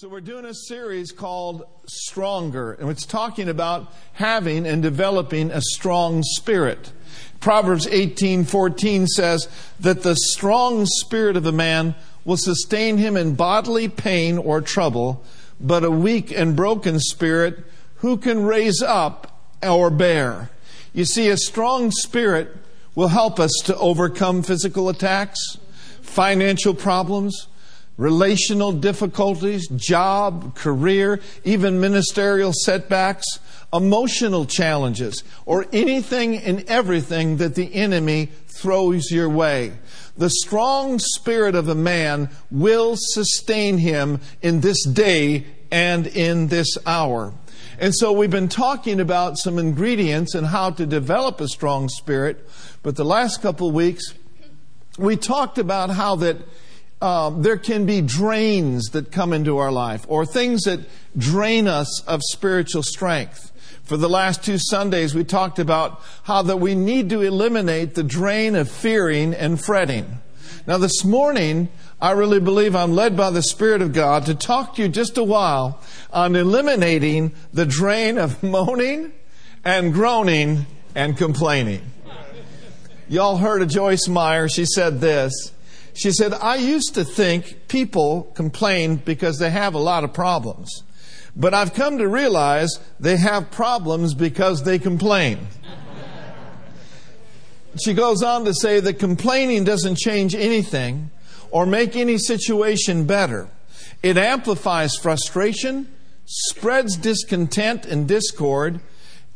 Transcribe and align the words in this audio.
So 0.00 0.08
we're 0.08 0.20
doing 0.20 0.44
a 0.44 0.54
series 0.54 1.10
called 1.10 1.64
Stronger, 1.88 2.74
and 2.74 2.88
it's 2.88 3.04
talking 3.04 3.48
about 3.48 3.92
having 4.12 4.64
and 4.64 4.80
developing 4.80 5.50
a 5.50 5.60
strong 5.60 6.22
spirit. 6.22 6.92
Proverbs 7.40 7.88
18:14 7.88 9.08
says 9.08 9.48
that 9.80 10.04
the 10.04 10.14
strong 10.14 10.86
spirit 10.86 11.36
of 11.36 11.46
a 11.46 11.50
man 11.50 11.96
will 12.24 12.36
sustain 12.36 12.98
him 12.98 13.16
in 13.16 13.34
bodily 13.34 13.88
pain 13.88 14.38
or 14.38 14.60
trouble, 14.60 15.24
but 15.60 15.82
a 15.82 15.90
weak 15.90 16.30
and 16.30 16.54
broken 16.54 17.00
spirit 17.00 17.64
who 17.96 18.18
can 18.18 18.44
raise 18.44 18.80
up 18.80 19.42
or 19.64 19.90
bear. 19.90 20.50
You 20.94 21.06
see, 21.06 21.28
a 21.28 21.36
strong 21.36 21.90
spirit 21.90 22.56
will 22.94 23.08
help 23.08 23.40
us 23.40 23.50
to 23.64 23.76
overcome 23.76 24.44
physical 24.44 24.88
attacks, 24.88 25.58
financial 26.02 26.72
problems, 26.72 27.48
relational 27.98 28.72
difficulties, 28.72 29.68
job, 29.68 30.54
career, 30.54 31.20
even 31.44 31.80
ministerial 31.80 32.52
setbacks, 32.54 33.26
emotional 33.72 34.46
challenges, 34.46 35.22
or 35.44 35.66
anything 35.72 36.38
and 36.38 36.64
everything 36.68 37.36
that 37.36 37.54
the 37.54 37.74
enemy 37.74 38.30
throws 38.46 39.10
your 39.10 39.28
way. 39.28 39.72
The 40.16 40.30
strong 40.30 40.98
spirit 40.98 41.54
of 41.54 41.68
a 41.68 41.74
man 41.74 42.30
will 42.50 42.94
sustain 42.96 43.78
him 43.78 44.20
in 44.40 44.62
this 44.62 44.84
day 44.86 45.46
and 45.70 46.06
in 46.06 46.48
this 46.48 46.78
hour. 46.86 47.34
And 47.80 47.94
so 47.94 48.12
we've 48.12 48.30
been 48.30 48.48
talking 48.48 49.00
about 49.00 49.38
some 49.38 49.58
ingredients 49.58 50.34
and 50.34 50.46
how 50.46 50.70
to 50.70 50.86
develop 50.86 51.40
a 51.40 51.46
strong 51.46 51.88
spirit, 51.88 52.48
but 52.82 52.96
the 52.96 53.04
last 53.04 53.42
couple 53.42 53.68
of 53.68 53.74
weeks 53.74 54.14
we 54.98 55.16
talked 55.16 55.58
about 55.58 55.90
how 55.90 56.16
that 56.16 56.38
um, 57.00 57.42
there 57.42 57.56
can 57.56 57.86
be 57.86 58.00
drains 58.00 58.90
that 58.90 59.12
come 59.12 59.32
into 59.32 59.58
our 59.58 59.70
life 59.70 60.04
or 60.08 60.26
things 60.26 60.62
that 60.62 60.80
drain 61.16 61.68
us 61.68 62.02
of 62.06 62.20
spiritual 62.24 62.82
strength. 62.82 63.52
For 63.84 63.96
the 63.96 64.08
last 64.08 64.44
two 64.44 64.58
Sundays, 64.58 65.14
we 65.14 65.24
talked 65.24 65.58
about 65.58 66.02
how 66.24 66.42
that 66.42 66.58
we 66.58 66.74
need 66.74 67.08
to 67.10 67.22
eliminate 67.22 67.94
the 67.94 68.02
drain 68.02 68.54
of 68.54 68.70
fearing 68.70 69.32
and 69.32 69.58
fretting. 69.58 70.20
Now, 70.66 70.76
this 70.76 71.04
morning, 71.04 71.70
I 72.00 72.10
really 72.10 72.40
believe 72.40 72.76
I'm 72.76 72.92
led 72.92 73.16
by 73.16 73.30
the 73.30 73.42
Spirit 73.42 73.80
of 73.80 73.94
God 73.94 74.26
to 74.26 74.34
talk 74.34 74.74
to 74.74 74.82
you 74.82 74.88
just 74.88 75.16
a 75.16 75.24
while 75.24 75.80
on 76.12 76.36
eliminating 76.36 77.32
the 77.54 77.64
drain 77.64 78.18
of 78.18 78.42
moaning 78.42 79.12
and 79.64 79.94
groaning 79.94 80.66
and 80.94 81.16
complaining. 81.16 81.80
Y'all 83.08 83.38
heard 83.38 83.62
of 83.62 83.68
Joyce 83.68 84.06
Meyer. 84.08 84.48
She 84.48 84.66
said 84.66 85.00
this. 85.00 85.52
She 85.98 86.12
said, 86.12 86.32
I 86.32 86.54
used 86.56 86.94
to 86.94 87.04
think 87.04 87.66
people 87.66 88.30
complain 88.34 88.96
because 88.96 89.38
they 89.40 89.50
have 89.50 89.74
a 89.74 89.80
lot 89.80 90.04
of 90.04 90.12
problems. 90.12 90.84
But 91.34 91.54
I've 91.54 91.74
come 91.74 91.98
to 91.98 92.06
realize 92.06 92.68
they 93.00 93.16
have 93.16 93.50
problems 93.50 94.14
because 94.14 94.62
they 94.62 94.78
complain. 94.78 95.48
she 97.84 97.94
goes 97.94 98.22
on 98.22 98.44
to 98.44 98.54
say 98.54 98.78
that 98.78 99.00
complaining 99.00 99.64
doesn't 99.64 99.98
change 99.98 100.36
anything 100.36 101.10
or 101.50 101.66
make 101.66 101.96
any 101.96 102.16
situation 102.16 103.04
better. 103.04 103.48
It 104.00 104.16
amplifies 104.16 104.94
frustration, 104.94 105.92
spreads 106.26 106.96
discontent 106.96 107.86
and 107.86 108.06
discord, 108.06 108.78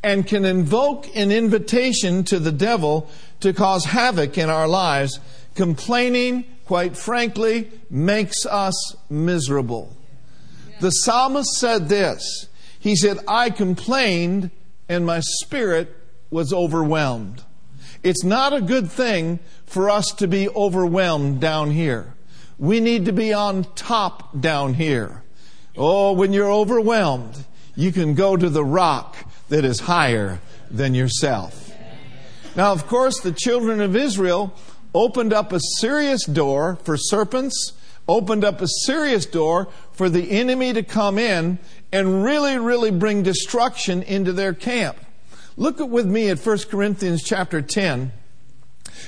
and 0.01 0.29
can 0.29 0.45
invoke 0.45 1.09
an 1.17 1.33
invitation 1.33 2.23
to 2.25 2.39
the 2.39 2.53
devil 2.53 3.11
to 3.41 3.53
cause 3.53 3.85
havoc 3.87 4.39
in 4.39 4.49
our 4.49 4.69
lives. 4.69 5.19
Complaining 5.57 6.45
quite 6.67 6.97
frankly, 6.97 7.71
makes 7.91 8.47
us 8.47 8.97
miserable. 9.11 9.97
The 10.81 10.91
psalmist 10.91 11.51
said 11.57 11.89
this 11.89 12.49
He 12.79 12.97
said, 12.97 13.19
I 13.29 13.51
complained 13.51 14.51
and 14.89 15.07
my 15.07 15.21
spirit 15.21 15.97
was 16.31 16.53
overwhelmed. 16.53 17.43
It's 18.03 18.25
not 18.25 18.53
a 18.53 18.61
good 18.61 18.91
thing 18.91 19.39
for 19.65 19.89
us 19.89 20.07
to 20.19 20.27
be 20.27 20.49
overwhelmed 20.49 21.41
down 21.41 21.71
here. 21.71 22.15
We 22.59 22.81
need 22.81 23.05
to 23.07 23.13
be 23.13 23.33
on 23.33 23.65
top 23.75 24.41
down 24.41 24.75
here. 24.75 25.23
Oh, 25.77 26.13
when 26.13 26.33
you're 26.33 26.51
overwhelmed, 26.51 27.45
you 27.75 27.93
can 27.93 28.15
go 28.15 28.37
to 28.37 28.51
the 28.51 28.65
rock 28.65 29.17
that 29.49 29.65
is 29.65 29.81
higher 29.81 30.41
than 30.71 30.95
yourself. 30.95 31.73
Now, 32.55 32.73
of 32.73 32.87
course, 32.87 33.21
the 33.21 33.33
children 33.33 33.81
of 33.81 33.97
Israel 33.97 34.55
opened 34.95 35.33
up 35.33 35.53
a 35.53 35.61
serious 35.81 36.25
door 36.25 36.79
for 36.85 36.97
serpents, 36.97 37.73
opened 38.09 38.45
up 38.45 38.61
a 38.61 38.69
serious 38.85 39.27
door 39.27 39.69
for 39.93 40.09
the 40.09 40.31
enemy 40.31 40.73
to 40.73 40.83
come 40.83 41.19
in 41.19 41.59
and 41.93 42.25
really, 42.25 42.59
really 42.59 42.91
bring 42.91 43.23
destruction 43.23 44.03
into 44.03 44.33
their 44.33 44.53
camp. 44.53 44.97
Look 45.57 45.81
at 45.81 45.89
with 45.89 46.07
me 46.07 46.29
at 46.29 46.45
1 46.45 46.59
Corinthians 46.71 47.23
chapter 47.23 47.61
10, 47.61 48.13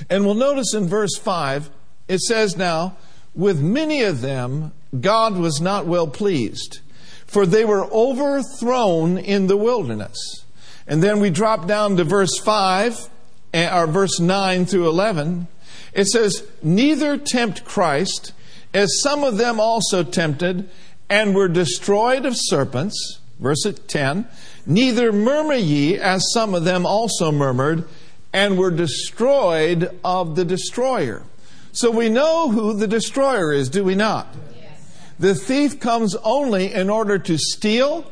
and 0.09 0.25
we'll 0.25 0.35
notice 0.35 0.73
in 0.73 0.87
verse 0.87 1.17
5, 1.17 1.69
it 2.07 2.19
says 2.19 2.55
now, 2.55 2.97
with 3.33 3.61
many 3.61 4.03
of 4.03 4.21
them 4.21 4.71
God 4.99 5.37
was 5.37 5.59
not 5.59 5.85
well 5.85 6.07
pleased, 6.07 6.79
for 7.25 7.45
they 7.45 7.65
were 7.65 7.85
overthrown 7.91 9.17
in 9.17 9.47
the 9.47 9.57
wilderness. 9.57 10.45
And 10.87 11.01
then 11.01 11.19
we 11.19 11.31
drop 11.31 11.67
down 11.67 11.97
to 11.97 12.03
verse 12.03 12.37
5, 12.37 13.09
eh, 13.53 13.75
or 13.75 13.87
verse 13.87 14.19
9 14.19 14.65
through 14.65 14.87
11. 14.87 15.47
It 15.95 16.07
says, 16.07 16.43
Neither 16.61 17.17
tempt 17.17 17.65
Christ, 17.65 18.33
as 18.73 19.01
some 19.01 19.23
of 19.23 19.37
them 19.37 19.59
also 19.59 20.03
tempted, 20.03 20.69
and 21.09 21.33
were 21.33 21.47
destroyed 21.47 22.25
of 22.25 22.33
serpents. 22.35 23.19
Verse 23.39 23.65
10 23.87 24.27
Neither 24.67 25.11
murmur 25.11 25.55
ye, 25.55 25.97
as 25.97 26.23
some 26.33 26.53
of 26.53 26.65
them 26.65 26.85
also 26.85 27.31
murmured, 27.31 27.85
and 28.33 28.57
were 28.57 28.71
destroyed 28.71 29.97
of 30.03 30.35
the 30.35 30.43
destroyer. 30.43 31.23
So 31.71 31.91
we 31.91 32.09
know 32.09 32.49
who 32.49 32.73
the 32.73 32.87
destroyer 32.87 33.53
is, 33.53 33.69
do 33.69 33.83
we 33.83 33.95
not? 33.95 34.27
Yes. 34.55 35.13
The 35.19 35.35
thief 35.35 35.79
comes 35.79 36.15
only 36.15 36.73
in 36.73 36.89
order 36.89 37.17
to 37.19 37.37
steal 37.37 38.09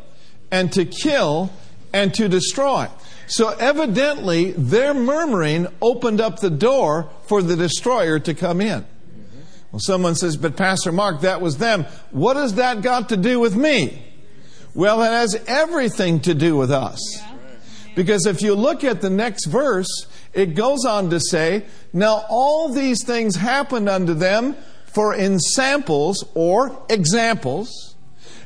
and 0.52 0.72
to 0.74 0.86
kill 0.86 1.52
and 1.92 2.14
to 2.14 2.30
destroy. 2.30 2.88
So 3.34 3.50
evidently, 3.50 4.52
their 4.52 4.94
murmuring 4.94 5.66
opened 5.82 6.22
up 6.22 6.40
the 6.40 6.52
door 6.52 7.10
for 7.26 7.42
the 7.42 7.56
destroyer 7.56 8.20
to 8.20 8.36
come 8.36 8.62
in. 8.62 8.86
Well, 9.72 9.80
someone 9.80 10.14
says, 10.14 10.38
but 10.38 10.56
Pastor 10.56 10.92
Mark, 10.92 11.22
that 11.22 11.42
was 11.42 11.58
them. 11.58 11.88
What 12.12 12.38
has 12.38 12.54
that 12.56 12.84
got 12.84 13.10
to 13.10 13.18
do 13.18 13.40
with 13.40 13.56
me? 13.56 14.06
Well, 14.76 15.02
it 15.02 15.08
has 15.08 15.34
everything 15.48 16.20
to 16.20 16.36
do 16.36 16.56
with 16.56 16.70
us. 16.70 17.00
Because 17.96 18.28
if 18.28 18.44
you 18.44 18.54
look 18.54 18.84
at 18.84 19.02
the 19.02 19.10
next 19.10 19.46
verse, 19.48 20.06
it 20.34 20.54
goes 20.54 20.86
on 20.86 21.10
to 21.10 21.20
say, 21.20 21.66
Now 21.92 22.26
all 22.30 22.70
these 22.70 23.04
things 23.04 23.38
happened 23.38 23.90
unto 23.90 24.14
them 24.14 24.56
for 24.86 25.16
ensamples 25.16 26.24
or 26.36 26.80
examples, 26.88 27.96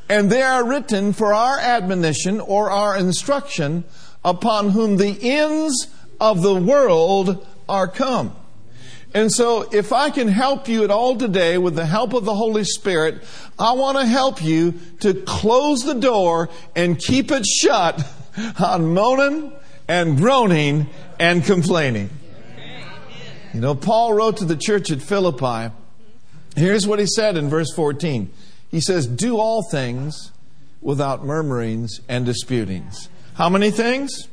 and 0.07 0.29
they 0.29 0.43
are 0.43 0.65
written 0.65 1.11
for 1.11 1.33
our 1.33 1.59
admonition 1.59 2.39
or 2.39 2.71
our 2.71 2.97
instruction 2.97 3.83
upon 4.27 4.71
whom 4.71 4.97
the 4.97 5.17
ends 5.21 5.87
of 6.19 6.41
the 6.41 6.53
world 6.53 7.47
are 7.69 7.87
come. 7.87 8.35
And 9.13 9.31
so, 9.31 9.61
if 9.71 9.93
I 9.93 10.09
can 10.09 10.27
help 10.27 10.67
you 10.67 10.83
at 10.83 10.91
all 10.91 11.15
today 11.15 11.57
with 11.57 11.75
the 11.75 11.85
help 11.85 12.11
of 12.13 12.25
the 12.25 12.35
Holy 12.35 12.65
Spirit, 12.65 13.23
I 13.57 13.71
want 13.71 13.97
to 13.97 14.05
help 14.05 14.43
you 14.43 14.73
to 14.99 15.13
close 15.13 15.83
the 15.83 15.93
door 15.93 16.49
and 16.75 16.99
keep 16.99 17.31
it 17.31 17.45
shut 17.45 18.05
on 18.59 18.93
moaning 18.93 19.53
and 19.87 20.17
groaning 20.17 20.89
and 21.19 21.43
complaining. 21.43 22.09
You 23.53 23.61
know, 23.61 23.75
Paul 23.75 24.13
wrote 24.13 24.37
to 24.37 24.45
the 24.45 24.57
church 24.57 24.91
at 24.91 25.01
Philippi. 25.01 25.73
Here's 26.57 26.85
what 26.85 26.99
he 26.99 27.05
said 27.05 27.37
in 27.37 27.49
verse 27.49 27.71
14. 27.73 28.29
He 28.69 28.81
says, 28.81 29.07
Do 29.07 29.37
all 29.37 29.63
things 29.63 30.33
without 30.81 31.23
murmurings 31.23 32.01
and 32.09 32.25
disputings 32.25 33.07
how 33.37 33.49
many 33.49 33.69
things? 33.69 34.27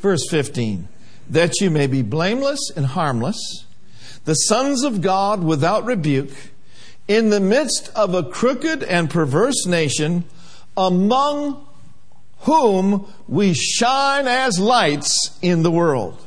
Verse 0.00 0.28
15 0.30 0.88
that 1.30 1.60
you 1.62 1.70
may 1.70 1.86
be 1.86 2.02
blameless 2.02 2.70
and 2.76 2.84
harmless, 2.84 3.64
the 4.26 4.34
sons 4.34 4.82
of 4.82 5.00
God 5.00 5.42
without 5.42 5.82
rebuke, 5.86 6.30
in 7.08 7.30
the 7.30 7.40
midst 7.40 7.90
of 7.96 8.12
a 8.12 8.22
crooked 8.22 8.82
and 8.82 9.08
perverse 9.08 9.64
nation, 9.64 10.24
among 10.76 11.66
whom 12.40 13.10
we 13.26 13.54
shine 13.54 14.26
as 14.26 14.58
lights 14.58 15.38
in 15.40 15.62
the 15.62 15.70
world. 15.70 16.22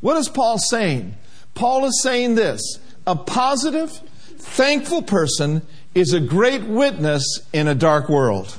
What 0.00 0.16
is 0.16 0.28
Paul 0.28 0.58
saying? 0.58 1.14
Paul 1.54 1.84
is 1.84 2.02
saying 2.02 2.34
this 2.34 2.80
a 3.06 3.14
positive, 3.14 3.92
thankful 4.38 5.02
person 5.02 5.62
is 5.94 6.12
a 6.12 6.20
great 6.20 6.64
witness 6.64 7.22
in 7.52 7.68
a 7.68 7.76
dark 7.76 8.08
world. 8.08 8.58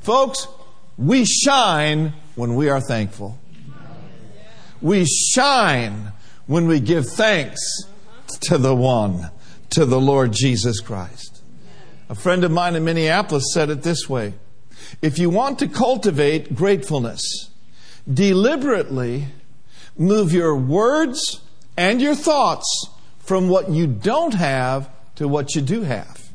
Folks, 0.00 0.48
we 0.96 1.24
shine 1.24 2.12
when 2.34 2.54
we 2.54 2.68
are 2.68 2.80
thankful. 2.80 3.38
We 4.80 5.04
shine 5.06 6.12
when 6.46 6.66
we 6.66 6.80
give 6.80 7.08
thanks 7.08 7.60
to 8.42 8.58
the 8.58 8.74
one, 8.74 9.30
to 9.70 9.84
the 9.84 10.00
Lord 10.00 10.32
Jesus 10.32 10.80
Christ. 10.80 11.42
A 12.08 12.14
friend 12.14 12.42
of 12.44 12.50
mine 12.50 12.74
in 12.74 12.84
Minneapolis 12.84 13.44
said 13.52 13.70
it 13.70 13.82
this 13.82 14.08
way 14.08 14.34
If 15.02 15.18
you 15.18 15.30
want 15.30 15.58
to 15.58 15.68
cultivate 15.68 16.54
gratefulness, 16.54 17.50
deliberately 18.12 19.26
move 19.96 20.32
your 20.32 20.56
words 20.56 21.40
and 21.76 22.00
your 22.00 22.14
thoughts 22.14 22.88
from 23.18 23.48
what 23.48 23.70
you 23.70 23.86
don't 23.86 24.34
have 24.34 24.88
to 25.16 25.28
what 25.28 25.54
you 25.54 25.60
do 25.60 25.82
have. 25.82 26.28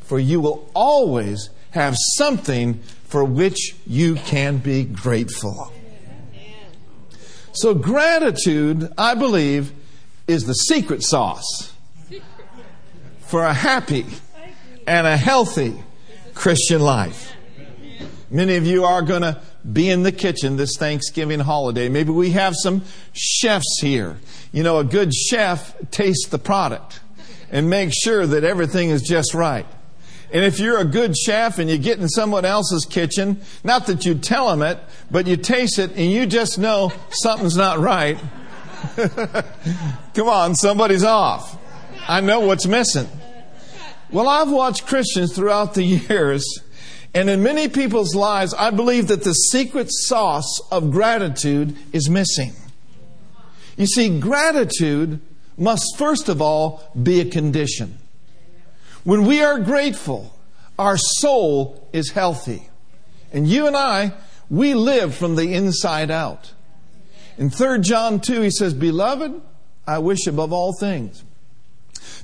For 0.00 0.18
you 0.18 0.40
will 0.40 0.70
always 0.74 1.50
have 1.70 1.96
something 2.16 2.80
for 3.04 3.24
which 3.24 3.74
you 3.86 4.14
can 4.14 4.58
be 4.58 4.84
grateful. 4.84 5.72
So, 7.52 7.74
gratitude, 7.74 8.92
I 8.96 9.14
believe, 9.14 9.72
is 10.26 10.44
the 10.44 10.52
secret 10.52 11.02
sauce 11.02 11.72
for 13.20 13.44
a 13.44 13.52
happy 13.52 14.06
and 14.86 15.06
a 15.06 15.16
healthy 15.16 15.82
Christian 16.34 16.80
life. 16.80 17.32
Many 18.30 18.56
of 18.56 18.66
you 18.66 18.84
are 18.84 19.02
going 19.02 19.22
to 19.22 19.40
be 19.72 19.90
in 19.90 20.02
the 20.02 20.12
kitchen 20.12 20.56
this 20.56 20.76
Thanksgiving 20.76 21.40
holiday. 21.40 21.88
Maybe 21.88 22.10
we 22.10 22.30
have 22.30 22.54
some 22.56 22.82
chefs 23.12 23.80
here. 23.80 24.18
You 24.52 24.62
know, 24.62 24.78
a 24.78 24.84
good 24.84 25.12
chef 25.12 25.74
tastes 25.90 26.28
the 26.28 26.38
product 26.38 27.00
and 27.50 27.68
makes 27.68 27.96
sure 27.96 28.26
that 28.26 28.44
everything 28.44 28.90
is 28.90 29.02
just 29.02 29.34
right. 29.34 29.66
And 30.30 30.44
if 30.44 30.58
you're 30.60 30.78
a 30.78 30.84
good 30.84 31.16
chef 31.16 31.58
and 31.58 31.70
you 31.70 31.78
get 31.78 31.98
in 31.98 32.08
someone 32.08 32.44
else's 32.44 32.84
kitchen, 32.84 33.40
not 33.64 33.86
that 33.86 34.04
you 34.04 34.14
tell 34.14 34.50
them 34.50 34.62
it, 34.62 34.78
but 35.10 35.26
you 35.26 35.36
taste 35.36 35.78
it 35.78 35.90
and 35.96 36.10
you 36.10 36.26
just 36.26 36.58
know 36.58 36.92
something's 37.10 37.56
not 37.56 37.78
right. 37.78 38.18
Come 40.14 40.28
on, 40.28 40.54
somebody's 40.54 41.04
off. 41.04 41.56
I 42.06 42.20
know 42.20 42.40
what's 42.40 42.66
missing. 42.66 43.08
Well, 44.10 44.28
I've 44.28 44.50
watched 44.50 44.86
Christians 44.86 45.34
throughout 45.34 45.74
the 45.74 45.82
years, 46.08 46.44
and 47.14 47.28
in 47.28 47.42
many 47.42 47.68
people's 47.68 48.14
lives, 48.14 48.54
I 48.54 48.70
believe 48.70 49.08
that 49.08 49.24
the 49.24 49.32
secret 49.32 49.88
sauce 49.90 50.60
of 50.70 50.90
gratitude 50.90 51.76
is 51.92 52.08
missing. 52.08 52.52
You 53.76 53.86
see, 53.86 54.18
gratitude 54.18 55.20
must 55.56 55.96
first 55.96 56.28
of 56.28 56.42
all 56.42 56.90
be 57.00 57.20
a 57.20 57.24
condition. 57.24 57.98
When 59.08 59.24
we 59.24 59.42
are 59.42 59.58
grateful, 59.58 60.34
our 60.78 60.98
soul 60.98 61.88
is 61.94 62.10
healthy. 62.10 62.68
And 63.32 63.48
you 63.48 63.66
and 63.66 63.74
I, 63.74 64.12
we 64.50 64.74
live 64.74 65.14
from 65.14 65.34
the 65.34 65.54
inside 65.54 66.10
out. 66.10 66.52
In 67.38 67.48
3 67.48 67.80
John 67.80 68.20
2, 68.20 68.42
he 68.42 68.50
says, 68.50 68.74
Beloved, 68.74 69.40
I 69.86 69.96
wish 69.96 70.26
above 70.26 70.52
all 70.52 70.74
things 70.78 71.24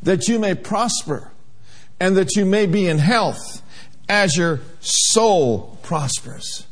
that 0.03 0.29
you 0.29 0.39
may 0.39 0.55
prosper 0.55 1.33
and 1.99 2.19
that 2.19 2.37
you 2.37 2.45
may 2.45 2.67
be 2.67 2.87
in 2.87 2.99
health 2.99 3.63
as 4.07 4.37
your 4.37 4.61
soul 4.81 5.79
prospers. 5.85 6.67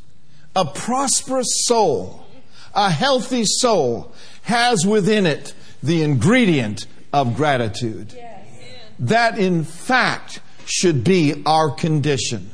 A 0.54 0.66
prosperous 0.66 1.64
soul, 1.64 2.26
a 2.74 2.90
healthy 2.90 3.46
soul, 3.46 4.12
has 4.42 4.86
within 4.86 5.24
it 5.24 5.54
the 5.82 6.02
ingredient 6.02 6.86
of 7.14 7.34
gratitude. 7.34 8.14
That, 8.98 9.38
in 9.38 9.64
fact, 9.64 10.40
should 10.66 11.04
be 11.04 11.42
our 11.44 11.70
condition. 11.70 12.50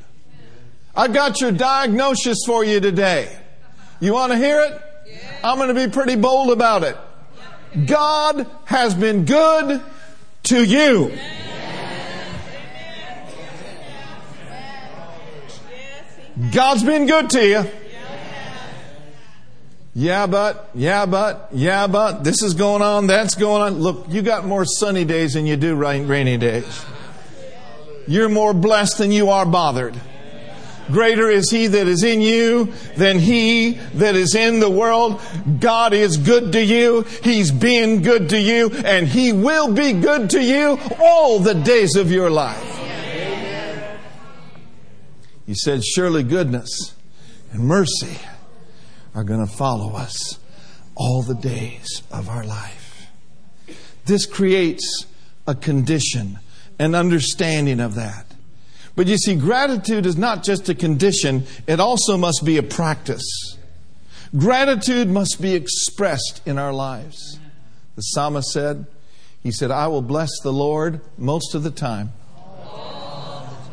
I've 0.96 1.12
got 1.12 1.40
your 1.40 1.52
diagnosis 1.52 2.38
for 2.44 2.64
you 2.64 2.80
today. 2.80 3.36
You 4.00 4.12
want 4.14 4.32
to 4.32 4.38
hear 4.38 4.60
it? 4.60 4.82
I'm 5.44 5.56
going 5.58 5.74
to 5.74 5.86
be 5.86 5.90
pretty 5.90 6.16
bold 6.16 6.50
about 6.50 6.82
it. 6.82 6.96
God 7.86 8.46
has 8.64 8.94
been 8.94 9.24
good 9.24 9.82
to 10.44 10.64
you. 10.64 11.16
God's 16.52 16.84
been 16.84 17.06
good 17.06 17.30
to 17.30 17.46
you. 17.46 17.64
Yeah, 19.98 20.28
but, 20.28 20.70
yeah, 20.74 21.06
but, 21.06 21.48
yeah, 21.50 21.88
but, 21.88 22.22
this 22.22 22.40
is 22.44 22.54
going 22.54 22.82
on, 22.82 23.08
that's 23.08 23.34
going 23.34 23.62
on. 23.62 23.80
Look, 23.80 24.04
you 24.08 24.22
got 24.22 24.44
more 24.44 24.64
sunny 24.64 25.04
days 25.04 25.32
than 25.32 25.44
you 25.44 25.56
do 25.56 25.74
rainy 25.74 26.36
days. 26.36 26.86
You're 28.06 28.28
more 28.28 28.54
blessed 28.54 28.98
than 28.98 29.10
you 29.10 29.30
are 29.30 29.44
bothered. 29.44 30.00
Greater 30.86 31.28
is 31.28 31.50
He 31.50 31.66
that 31.66 31.88
is 31.88 32.04
in 32.04 32.20
you 32.20 32.66
than 32.96 33.18
He 33.18 33.72
that 33.94 34.14
is 34.14 34.36
in 34.36 34.60
the 34.60 34.70
world. 34.70 35.20
God 35.58 35.92
is 35.92 36.16
good 36.16 36.52
to 36.52 36.64
you. 36.64 37.02
He's 37.24 37.50
been 37.50 38.02
good 38.02 38.28
to 38.28 38.40
you 38.40 38.70
and 38.70 39.08
He 39.08 39.32
will 39.32 39.74
be 39.74 39.94
good 39.94 40.30
to 40.30 40.40
you 40.40 40.78
all 41.00 41.40
the 41.40 41.54
days 41.54 41.96
of 41.96 42.12
your 42.12 42.30
life. 42.30 42.62
He 45.44 45.54
said, 45.54 45.84
surely 45.84 46.22
goodness 46.22 46.94
and 47.50 47.64
mercy 47.64 48.16
are 49.14 49.24
going 49.24 49.44
to 49.44 49.52
follow 49.52 49.94
us 49.94 50.38
all 50.94 51.22
the 51.22 51.34
days 51.34 52.02
of 52.10 52.28
our 52.28 52.44
life. 52.44 53.06
This 54.06 54.26
creates 54.26 55.06
a 55.46 55.54
condition, 55.54 56.38
an 56.78 56.94
understanding 56.94 57.80
of 57.80 57.94
that. 57.94 58.26
But 58.96 59.06
you 59.06 59.16
see, 59.16 59.36
gratitude 59.36 60.06
is 60.06 60.16
not 60.16 60.42
just 60.42 60.68
a 60.68 60.74
condition, 60.74 61.44
it 61.66 61.78
also 61.78 62.16
must 62.16 62.44
be 62.44 62.56
a 62.56 62.62
practice. 62.62 63.56
Gratitude 64.36 65.08
must 65.08 65.40
be 65.40 65.54
expressed 65.54 66.42
in 66.44 66.58
our 66.58 66.72
lives. 66.72 67.38
The 67.96 68.02
psalmist 68.02 68.50
said, 68.50 68.86
He 69.42 69.52
said, 69.52 69.70
I 69.70 69.86
will 69.86 70.02
bless 70.02 70.30
the 70.42 70.52
Lord 70.52 71.00
most 71.16 71.54
of 71.54 71.62
the 71.62 71.70
time. 71.70 72.12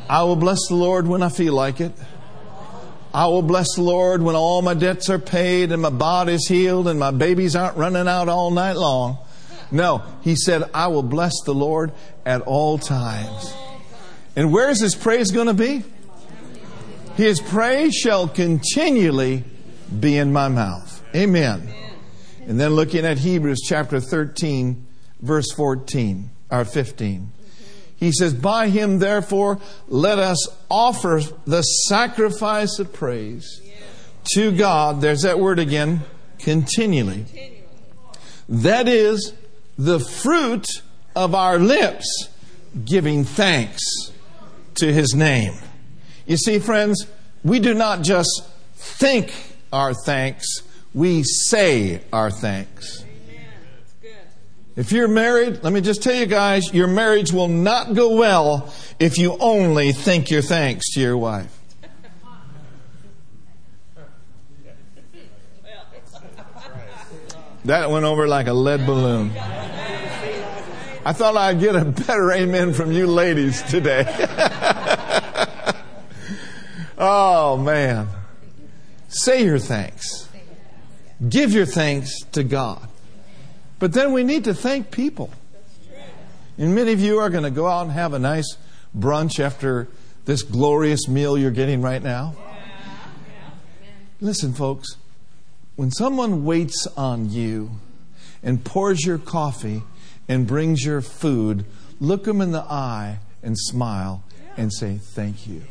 I 0.08 0.24
will 0.24 0.36
bless 0.36 0.60
the 0.68 0.76
Lord 0.76 1.08
when 1.08 1.24
I 1.24 1.30
feel 1.30 1.54
like 1.54 1.82
it. 1.82 1.92
I 3.16 3.28
will 3.28 3.44
bless 3.44 3.76
the 3.76 3.82
Lord 3.82 4.22
when 4.22 4.36
all 4.36 4.62
my 4.62 4.74
debts 4.74 5.10
are 5.10 5.18
paid 5.18 5.72
and 5.72 5.82
my 5.82 5.90
body's 5.90 6.50
healed 6.50 6.90
and 6.90 7.00
my 7.00 7.12
babies 7.12 7.56
aren't 7.56 7.78
running 7.78 8.10
out 8.10 8.28
all 8.28 8.52
night 8.52 8.76
long. 8.76 9.20
No, 9.72 10.04
he 10.22 10.36
said, 10.36 10.70
I 10.74 10.88
will 10.88 11.02
bless 11.02 11.32
the 11.46 11.54
Lord 11.54 11.94
at 12.26 12.42
all 12.42 12.78
times. 12.78 13.56
And 14.36 14.52
where 14.52 14.70
is 14.70 14.82
his 14.82 14.96
praise 14.96 15.32
going 15.32 15.48
to 15.48 15.54
be? 15.54 15.86
His 17.16 17.40
praise 17.40 17.94
shall 17.96 18.28
continually 18.28 19.46
be 19.98 20.18
in 20.18 20.34
my 20.34 20.50
mouth. 20.50 21.02
Amen. 21.16 21.70
And 22.46 22.60
then 22.60 22.72
looking 22.72 23.06
at 23.06 23.20
Hebrews 23.20 23.62
chapter 23.66 24.02
13, 24.02 24.86
verse 25.22 25.54
14 25.54 26.32
or 26.52 26.66
15. 26.66 27.32
He 27.98 28.12
says, 28.12 28.34
By 28.34 28.70
him, 28.70 29.00
therefore, 29.00 29.60
let 29.88 30.20
us 30.20 30.48
offer 30.70 31.22
the 31.46 31.62
sacrifice 31.62 32.80
of 32.80 32.92
praise 32.94 33.62
to 34.34 34.52
God. 34.52 35.02
There's 35.02 35.22
that 35.22 35.40
word 35.40 35.60
again, 35.60 36.02
continually. 36.40 37.26
That 38.50 38.88
is 38.88 39.34
the 39.78 40.00
fruit 40.00 40.68
of 41.16 41.34
our 41.34 41.58
lips 41.58 42.30
giving 42.84 43.24
thanks 43.24 43.82
to 44.76 44.92
his 44.92 45.16
name. 45.16 45.54
You 46.26 46.38
see, 46.38 46.60
friends, 46.60 47.08
we 47.44 47.60
do 47.60 47.74
not 47.74 48.02
just 48.02 48.44
think 48.76 49.34
our 49.72 49.94
thanks, 49.94 50.46
we 50.94 51.24
say 51.24 52.02
our 52.12 52.32
thanks. 52.32 53.05
If 54.76 54.92
you're 54.92 55.08
married, 55.08 55.64
let 55.64 55.72
me 55.72 55.80
just 55.80 56.04
tell 56.04 56.14
you 56.14 56.26
guys, 56.26 56.74
your 56.74 56.88
marriage 56.88 57.32
will 57.32 57.48
not 57.48 57.94
go 57.94 58.18
well 58.18 58.74
if 59.00 59.18
you 59.18 59.38
only 59.40 59.94
think 59.94 60.30
your 60.30 60.42
thanks 60.42 60.92
to 60.94 61.00
your 61.00 61.18
wife. 61.18 61.52
That 67.64 67.90
went 67.90 68.06
over 68.06 68.28
like 68.28 68.48
a 68.48 68.54
lead 68.54 68.86
balloon. 68.86 69.32
I 71.06 71.14
thought 71.14 71.38
I'd 71.38 71.60
get 71.60 71.76
a 71.76 71.86
better 71.86 72.32
amen 72.32 72.74
from 72.74 72.92
you 72.92 73.08
ladies 73.08 73.64
today. 73.64 74.06
oh, 76.98 77.58
man. 77.58 78.08
Say 79.08 79.46
your 79.46 79.58
thanks. 79.58 80.28
Give 81.28 81.54
your 81.54 81.66
thanks 81.66 82.22
to 82.34 82.44
God. 82.44 82.90
But 83.80 83.94
then 83.94 84.14
we 84.14 84.24
need 84.24 84.46
to 84.46 84.54
thank 84.54 84.92
people. 84.92 85.32
And 86.58 86.74
many 86.74 86.94
of 86.94 87.02
you 87.02 87.20
are 87.20 87.30
going 87.30 87.44
to 87.44 87.52
go 87.52 87.68
out 87.68 87.84
and 87.84 87.92
have 87.92 88.14
a 88.14 88.20
nice 88.20 88.58
brunch 88.98 89.40
after 89.40 89.88
this 90.24 90.42
glorious 90.42 91.08
meal 91.08 91.38
you're 91.38 91.52
getting 91.52 91.82
right 91.82 92.02
now. 92.02 92.36
Listen, 94.22 94.54
folks, 94.54 94.96
when 95.76 95.92
someone 95.92 96.46
waits 96.46 96.88
on 96.96 97.30
you 97.30 97.72
and 98.42 98.64
pours 98.64 99.06
your 99.06 99.18
coffee 99.18 99.84
and 100.30 100.48
brings 100.48 100.86
your 100.86 101.02
food, 101.02 101.66
look 102.00 102.24
them 102.24 102.40
in 102.40 102.52
the 102.52 102.64
eye 102.64 103.20
and 103.44 103.58
smile 103.58 104.24
and 104.56 104.74
say, 104.74 104.98
Thank 104.98 105.48
you. 105.48 105.64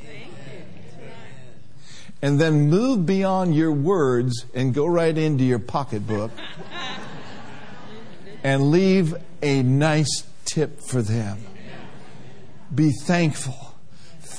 And 2.21 2.41
then 2.41 2.69
move 2.69 3.05
beyond 3.05 3.55
your 3.55 3.73
words 3.73 4.47
and 4.55 4.73
go 4.73 4.87
right 4.87 5.17
into 5.17 5.45
your 5.45 5.59
pocketbook 5.59 6.31
and 8.45 8.71
leave 8.71 9.15
a 9.43 9.63
nice 9.65 10.23
tip 10.45 10.81
for 10.81 11.03
them. 11.03 11.39
Be 12.73 12.93
thankful 13.07 13.75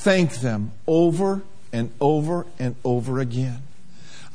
thank 0.06 0.36
them 0.36 0.72
over 0.86 1.42
and 1.74 1.92
over 2.00 2.46
and 2.60 2.76
over 2.86 3.20
again. 3.20 3.58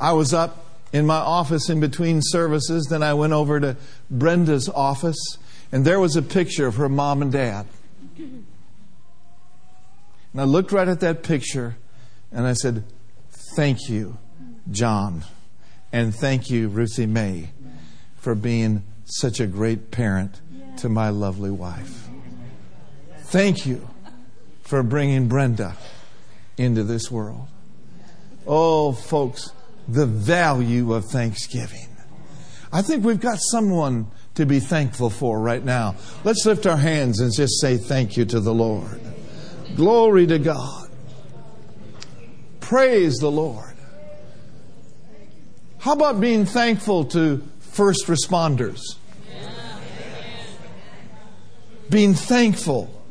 I 0.00 0.12
was 0.12 0.34
up 0.34 0.64
in 0.92 1.06
my 1.06 1.18
office 1.18 1.70
in 1.70 1.78
between 1.78 2.18
services, 2.22 2.88
then 2.90 3.04
I 3.04 3.14
went 3.14 3.32
over 3.32 3.60
to 3.60 3.76
Brenda's 4.10 4.68
office, 4.68 5.38
and 5.70 5.84
there 5.84 6.00
was 6.00 6.16
a 6.16 6.22
picture 6.22 6.66
of 6.66 6.74
her 6.74 6.88
mom 6.88 7.22
and 7.22 7.30
dad. 7.30 7.66
And 8.18 8.46
I 10.36 10.42
looked 10.42 10.72
right 10.72 10.88
at 10.88 10.98
that 11.00 11.22
picture 11.22 11.76
and 12.32 12.48
I 12.48 12.54
said, 12.54 12.82
Thank 13.56 13.88
you, 13.88 14.18
John, 14.72 15.24
and 15.92 16.12
thank 16.12 16.50
you, 16.50 16.68
Ruthie 16.68 17.06
Mae, 17.06 17.50
for 18.16 18.34
being 18.34 18.82
such 19.10 19.40
a 19.40 19.46
great 19.46 19.90
parent 19.90 20.40
to 20.78 20.88
my 20.88 21.10
lovely 21.10 21.50
wife. 21.50 22.08
Thank 23.24 23.66
you 23.66 23.88
for 24.62 24.82
bringing 24.82 25.28
Brenda 25.28 25.76
into 26.56 26.82
this 26.82 27.10
world. 27.10 27.48
Oh, 28.46 28.92
folks, 28.92 29.52
the 29.88 30.06
value 30.06 30.92
of 30.94 31.04
Thanksgiving. 31.06 31.88
I 32.72 32.82
think 32.82 33.04
we've 33.04 33.20
got 33.20 33.38
someone 33.40 34.06
to 34.36 34.46
be 34.46 34.60
thankful 34.60 35.10
for 35.10 35.40
right 35.40 35.64
now. 35.64 35.96
Let's 36.24 36.46
lift 36.46 36.66
our 36.66 36.76
hands 36.76 37.20
and 37.20 37.32
just 37.34 37.60
say 37.60 37.76
thank 37.76 38.16
you 38.16 38.24
to 38.26 38.40
the 38.40 38.54
Lord. 38.54 39.00
Glory 39.76 40.26
to 40.26 40.38
God. 40.38 40.88
Praise 42.60 43.16
the 43.16 43.30
Lord. 43.30 43.74
How 45.78 45.92
about 45.92 46.20
being 46.20 46.44
thankful 46.44 47.04
to 47.06 47.42
first 47.58 48.06
responders? 48.06 48.80
Being 51.90 52.14
thankful 52.14 53.02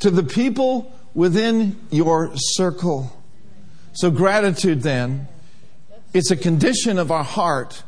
to 0.00 0.10
the 0.10 0.22
people 0.22 0.92
within 1.14 1.78
your 1.90 2.32
circle. 2.34 3.12
So, 3.92 4.10
gratitude 4.10 4.82
then, 4.82 5.28
it's 6.12 6.30
a 6.30 6.36
condition 6.36 6.98
of 6.98 7.12
our 7.12 7.24
heart, 7.24 7.82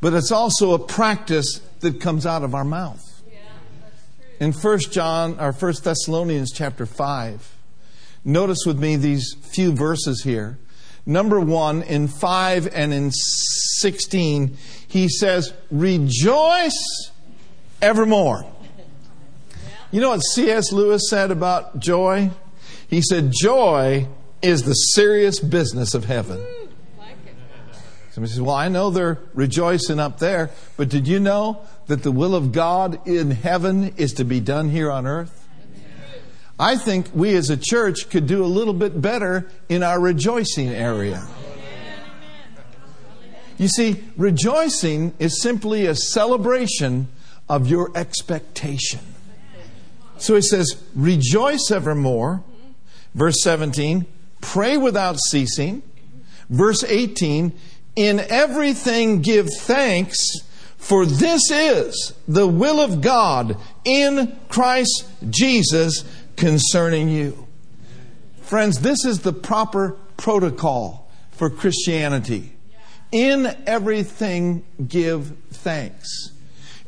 but 0.00 0.14
it's 0.14 0.32
also 0.32 0.72
a 0.72 0.78
practice 0.78 1.60
that 1.80 2.00
comes 2.00 2.26
out 2.26 2.42
of 2.42 2.54
our 2.54 2.64
mouth. 2.64 3.02
In 4.40 4.52
1 4.52 4.78
John 4.90 5.38
or 5.40 5.52
1 5.52 5.74
Thessalonians 5.82 6.52
chapter 6.52 6.84
5, 6.84 7.54
notice 8.24 8.64
with 8.66 8.78
me 8.78 8.96
these 8.96 9.34
few 9.40 9.72
verses 9.72 10.22
here. 10.24 10.58
Number 11.06 11.40
1 11.40 11.82
in 11.82 12.08
5 12.08 12.68
and 12.74 12.92
in 12.92 13.12
16, 13.12 14.56
he 14.88 15.08
says, 15.08 15.52
"Rejoice 15.70 17.10
evermore." 17.80 18.44
You 19.92 20.00
know 20.00 20.10
what 20.10 20.20
C.S. 20.20 20.72
Lewis 20.72 21.08
said 21.08 21.30
about 21.30 21.78
joy? 21.78 22.30
He 22.88 23.00
said, 23.02 23.32
Joy 23.32 24.08
is 24.42 24.62
the 24.62 24.72
serious 24.72 25.38
business 25.40 25.94
of 25.94 26.04
heaven. 26.04 26.44
Somebody 28.10 28.32
says, 28.32 28.40
Well, 28.40 28.54
I 28.54 28.68
know 28.68 28.90
they're 28.90 29.18
rejoicing 29.34 30.00
up 30.00 30.18
there, 30.18 30.50
but 30.76 30.88
did 30.88 31.06
you 31.06 31.20
know 31.20 31.60
that 31.86 32.02
the 32.02 32.10
will 32.10 32.34
of 32.34 32.52
God 32.52 33.06
in 33.06 33.30
heaven 33.30 33.94
is 33.96 34.14
to 34.14 34.24
be 34.24 34.40
done 34.40 34.70
here 34.70 34.90
on 34.90 35.06
earth? 35.06 35.46
I 36.58 36.76
think 36.76 37.10
we 37.12 37.34
as 37.36 37.50
a 37.50 37.56
church 37.56 38.08
could 38.08 38.26
do 38.26 38.42
a 38.42 38.46
little 38.46 38.72
bit 38.72 39.00
better 39.00 39.46
in 39.68 39.82
our 39.82 40.00
rejoicing 40.00 40.68
area. 40.70 41.26
You 43.58 43.68
see, 43.68 44.02
rejoicing 44.16 45.14
is 45.18 45.42
simply 45.42 45.86
a 45.86 45.94
celebration 45.94 47.08
of 47.48 47.68
your 47.68 47.96
expectation. 47.96 49.00
So 50.18 50.34
he 50.34 50.42
says, 50.42 50.82
Rejoice 50.94 51.70
evermore. 51.70 52.42
Verse 53.14 53.36
17, 53.42 54.04
pray 54.42 54.76
without 54.76 55.16
ceasing. 55.30 55.82
Verse 56.50 56.84
18, 56.84 57.52
in 57.96 58.20
everything 58.20 59.22
give 59.22 59.48
thanks, 59.60 60.18
for 60.76 61.06
this 61.06 61.50
is 61.50 62.12
the 62.28 62.46
will 62.46 62.78
of 62.78 63.00
God 63.00 63.56
in 63.84 64.36
Christ 64.50 65.06
Jesus 65.30 66.04
concerning 66.36 67.08
you. 67.08 67.46
Friends, 68.42 68.80
this 68.80 69.04
is 69.04 69.20
the 69.20 69.32
proper 69.32 69.96
protocol 70.18 71.10
for 71.30 71.48
Christianity. 71.48 72.52
In 73.10 73.56
everything 73.66 74.64
give 74.86 75.36
thanks. 75.50 76.32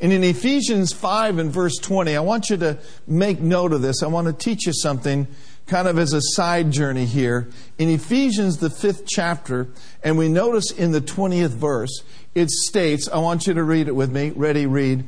And 0.01 0.13
in 0.13 0.23
Ephesians 0.23 0.93
5 0.93 1.39
and 1.39 1.51
verse 1.51 1.77
20, 1.77 2.17
I 2.17 2.21
want 2.21 2.51
you 2.51 2.57
to 2.59 2.79
make 3.07 3.41
note 3.41 3.73
of 3.73 3.83
this. 3.83 4.03
I 4.03 4.07
want 4.07 4.27
to 4.29 4.33
teach 4.33 4.67
you 4.67 4.73
something 4.73 5.27
kind 5.67 5.87
of 5.87 5.99
as 5.99 6.13
a 6.13 6.21
side 6.23 6.71
journey 6.71 7.05
here. 7.05 7.49
In 7.79 7.89
Ephesians, 7.89 8.59
the 8.59 8.71
fifth 8.71 9.07
chapter, 9.07 9.69
and 10.03 10.17
we 10.17 10.29
notice 10.29 10.71
in 10.71 10.93
the 10.93 11.01
20th 11.01 11.51
verse, 11.51 12.03
it 12.35 12.51
states, 12.51 13.09
I 13.09 13.19
want 13.19 13.47
you 13.47 13.55
to 13.55 13.63
read 13.63 13.89
it 13.89 13.95
with 13.95 14.11
me. 14.11 14.31
Ready, 14.31 14.67
read. 14.67 15.05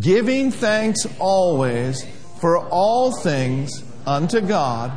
Giving 0.00 0.50
thanks 0.50 1.06
always 1.18 2.04
for 2.40 2.58
all 2.58 3.12
things 3.12 3.84
unto 4.06 4.40
God 4.40 4.92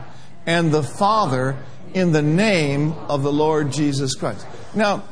and 0.45 0.71
the 0.71 0.83
Father 0.83 1.57
in 1.93 2.11
the 2.11 2.21
name 2.21 2.93
of 3.09 3.23
the 3.23 3.31
Lord 3.31 3.71
Jesus 3.71 4.15
Christ. 4.15 4.47
Now, 4.73 5.03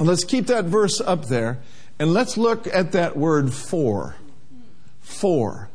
let's 0.00 0.24
keep 0.24 0.46
that 0.46 0.64
verse 0.66 1.00
up 1.00 1.26
there. 1.26 1.58
And 1.98 2.12
let's 2.12 2.36
look 2.36 2.66
at 2.66 2.92
that 2.92 3.16
word 3.16 3.52
for. 3.52 4.16
For. 5.00 5.70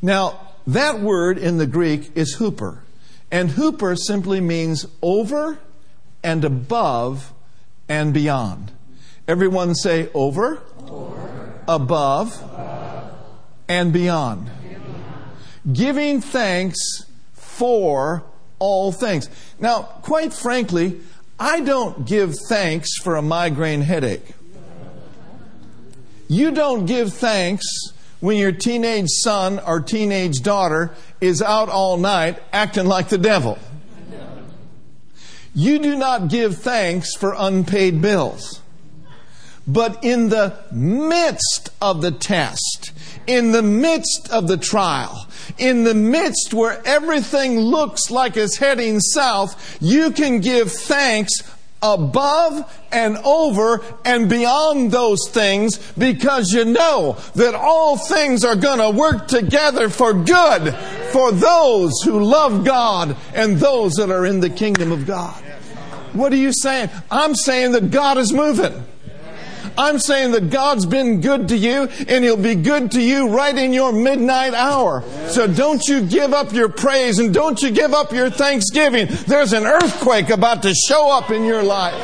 Now, 0.00 0.40
that 0.66 1.00
word 1.00 1.38
in 1.38 1.58
the 1.58 1.66
Greek 1.66 2.10
is 2.16 2.36
huper. 2.36 2.80
And 3.30 3.50
huper 3.50 3.96
simply 3.98 4.40
means 4.40 4.86
over 5.02 5.58
and 6.22 6.44
above 6.44 7.32
and 7.88 8.14
beyond. 8.14 8.72
Everyone 9.26 9.74
say 9.74 10.08
over, 10.14 10.62
over. 10.88 11.62
Above, 11.66 12.40
above, 12.42 13.12
and 13.68 13.92
beyond. 13.92 14.50
beyond. 14.62 15.72
Giving 15.72 16.20
thanks 16.20 16.78
for 17.32 18.24
all 18.58 18.92
things. 18.92 19.28
Now, 19.58 19.82
quite 19.82 20.32
frankly, 20.32 21.00
I 21.38 21.60
don't 21.60 22.06
give 22.06 22.34
thanks 22.48 22.96
for 23.02 23.16
a 23.16 23.22
migraine 23.22 23.82
headache. 23.82 24.34
You 26.28 26.50
don't 26.50 26.86
give 26.86 27.12
thanks 27.12 27.64
when 28.20 28.36
your 28.36 28.52
teenage 28.52 29.08
son 29.08 29.60
or 29.60 29.80
teenage 29.80 30.42
daughter 30.42 30.94
is 31.20 31.42
out 31.42 31.68
all 31.68 31.96
night 31.96 32.42
acting 32.52 32.86
like 32.86 33.08
the 33.08 33.18
devil. 33.18 33.58
You 35.54 35.78
do 35.78 35.96
not 35.96 36.28
give 36.28 36.58
thanks 36.58 37.16
for 37.16 37.34
unpaid 37.36 38.02
bills. 38.02 38.60
But 39.66 40.04
in 40.04 40.28
the 40.28 40.56
midst 40.70 41.70
of 41.80 42.02
the 42.02 42.10
test, 42.10 42.92
in 43.26 43.52
the 43.52 43.62
midst 43.62 44.28
of 44.30 44.48
the 44.48 44.58
trial, 44.58 45.26
in 45.58 45.84
the 45.84 45.94
midst 45.94 46.54
where 46.54 46.80
everything 46.86 47.58
looks 47.58 48.10
like 48.10 48.36
it's 48.36 48.58
heading 48.58 49.00
south, 49.00 49.78
you 49.80 50.10
can 50.10 50.40
give 50.40 50.70
thanks 50.70 51.32
above 51.82 52.72
and 52.90 53.16
over 53.18 53.82
and 54.04 54.28
beyond 54.28 54.90
those 54.90 55.28
things 55.28 55.78
because 55.92 56.52
you 56.52 56.64
know 56.64 57.16
that 57.34 57.54
all 57.54 57.96
things 57.96 58.44
are 58.44 58.56
going 58.56 58.78
to 58.78 58.90
work 58.90 59.28
together 59.28 59.88
for 59.88 60.12
good 60.12 60.74
for 61.12 61.32
those 61.32 62.02
who 62.02 62.22
love 62.22 62.64
God 62.64 63.16
and 63.34 63.58
those 63.58 63.94
that 63.94 64.10
are 64.10 64.26
in 64.26 64.40
the 64.40 64.50
kingdom 64.50 64.92
of 64.92 65.06
God. 65.06 65.42
What 66.12 66.32
are 66.32 66.36
you 66.36 66.52
saying? 66.52 66.90
I'm 67.10 67.34
saying 67.34 67.72
that 67.72 67.90
God 67.90 68.16
is 68.16 68.32
moving. 68.32 68.84
I'm 69.78 69.98
saying 69.98 70.32
that 70.32 70.50
God's 70.50 70.86
been 70.86 71.20
good 71.20 71.48
to 71.48 71.56
you 71.56 71.88
and 72.08 72.24
He'll 72.24 72.36
be 72.36 72.54
good 72.54 72.90
to 72.92 73.00
you 73.00 73.28
right 73.28 73.56
in 73.56 73.72
your 73.72 73.92
midnight 73.92 74.54
hour. 74.54 75.02
So 75.28 75.46
don't 75.46 75.86
you 75.86 76.06
give 76.06 76.32
up 76.32 76.52
your 76.52 76.68
praise 76.68 77.18
and 77.18 77.32
don't 77.32 77.60
you 77.62 77.70
give 77.70 77.92
up 77.92 78.12
your 78.12 78.30
thanksgiving. 78.30 79.06
There's 79.26 79.52
an 79.52 79.66
earthquake 79.66 80.30
about 80.30 80.62
to 80.62 80.74
show 80.74 81.10
up 81.10 81.30
in 81.30 81.44
your 81.44 81.62
life 81.62 81.94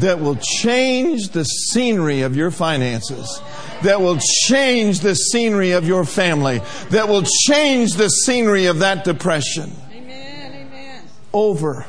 that 0.00 0.18
will 0.18 0.36
change 0.36 1.28
the 1.28 1.44
scenery 1.44 2.22
of 2.22 2.34
your 2.34 2.50
finances, 2.50 3.40
that 3.82 4.00
will 4.00 4.18
change 4.46 5.00
the 5.00 5.14
scenery 5.14 5.72
of 5.72 5.86
your 5.86 6.04
family, 6.04 6.60
that 6.90 7.08
will 7.08 7.22
change 7.22 7.94
the 7.94 8.08
scenery 8.08 8.66
of 8.66 8.80
that 8.80 9.04
depression. 9.04 9.70
Amen, 9.92 10.52
amen. 10.52 11.04
Over 11.32 11.86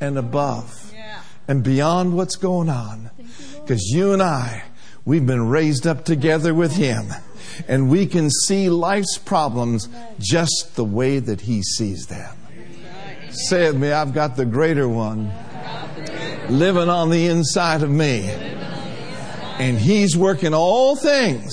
and 0.00 0.16
above 0.16 0.83
and 1.48 1.62
beyond 1.62 2.16
what's 2.16 2.36
going 2.36 2.68
on. 2.68 3.10
Because 3.60 3.82
you 3.90 4.12
and 4.12 4.22
I, 4.22 4.64
we've 5.04 5.26
been 5.26 5.48
raised 5.48 5.86
up 5.86 6.04
together 6.04 6.54
with 6.54 6.76
Him. 6.76 7.06
And 7.68 7.88
we 7.88 8.06
can 8.06 8.30
see 8.30 8.68
life's 8.68 9.18
problems 9.18 9.88
just 10.18 10.74
the 10.74 10.84
way 10.84 11.18
that 11.18 11.42
He 11.42 11.62
sees 11.62 12.06
them. 12.06 12.36
Say 13.30 13.66
it 13.66 13.74
me, 13.74 13.90
I've 13.90 14.12
got 14.12 14.36
the 14.36 14.44
greater 14.44 14.88
one 14.88 15.32
living 16.48 16.88
on 16.88 17.10
the 17.10 17.26
inside 17.26 17.82
of 17.82 17.90
me. 17.90 18.28
And 19.58 19.78
He's 19.78 20.16
working 20.16 20.54
all 20.54 20.96
things 20.96 21.52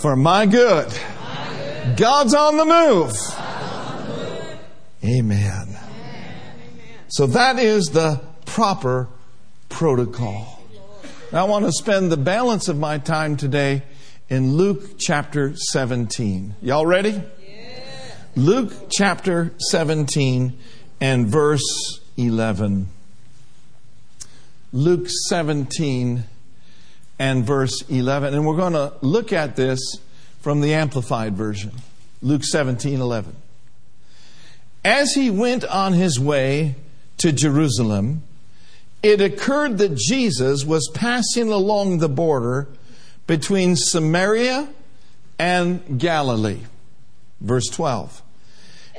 for 0.00 0.16
my 0.16 0.46
good 0.46 0.92
God's 1.96 2.34
on 2.34 2.56
the 2.56 2.64
move. 2.64 3.12
Amen. 5.04 5.75
So 7.16 7.26
that 7.28 7.58
is 7.58 7.86
the 7.86 8.20
proper 8.44 9.08
protocol. 9.70 10.62
Now 11.32 11.46
I 11.46 11.48
want 11.48 11.64
to 11.64 11.72
spend 11.72 12.12
the 12.12 12.18
balance 12.18 12.68
of 12.68 12.78
my 12.78 12.98
time 12.98 13.38
today 13.38 13.84
in 14.28 14.52
Luke 14.58 14.98
chapter 14.98 15.56
17. 15.56 16.56
Y'all 16.60 16.84
ready? 16.84 17.22
Luke 18.34 18.90
chapter 18.90 19.54
17 19.70 20.58
and 21.00 21.26
verse 21.26 22.02
11. 22.18 22.86
Luke 24.74 25.08
17 25.08 26.24
and 27.18 27.44
verse 27.46 27.80
11. 27.88 28.34
And 28.34 28.46
we're 28.46 28.58
going 28.58 28.74
to 28.74 28.92
look 29.00 29.32
at 29.32 29.56
this 29.56 29.80
from 30.42 30.60
the 30.60 30.74
Amplified 30.74 31.34
Version. 31.34 31.72
Luke 32.20 32.44
17 32.44 33.00
11. 33.00 33.34
As 34.84 35.14
he 35.14 35.30
went 35.30 35.64
on 35.64 35.94
his 35.94 36.20
way 36.20 36.74
to 37.18 37.32
Jerusalem, 37.32 38.22
it 39.02 39.20
occurred 39.20 39.78
that 39.78 39.96
Jesus 39.96 40.64
was 40.64 40.90
passing 40.94 41.50
along 41.50 41.98
the 41.98 42.08
border 42.08 42.68
between 43.26 43.76
Samaria 43.76 44.68
and 45.38 45.98
Galilee. 45.98 46.60
Verse 47.40 47.66
12. 47.66 48.22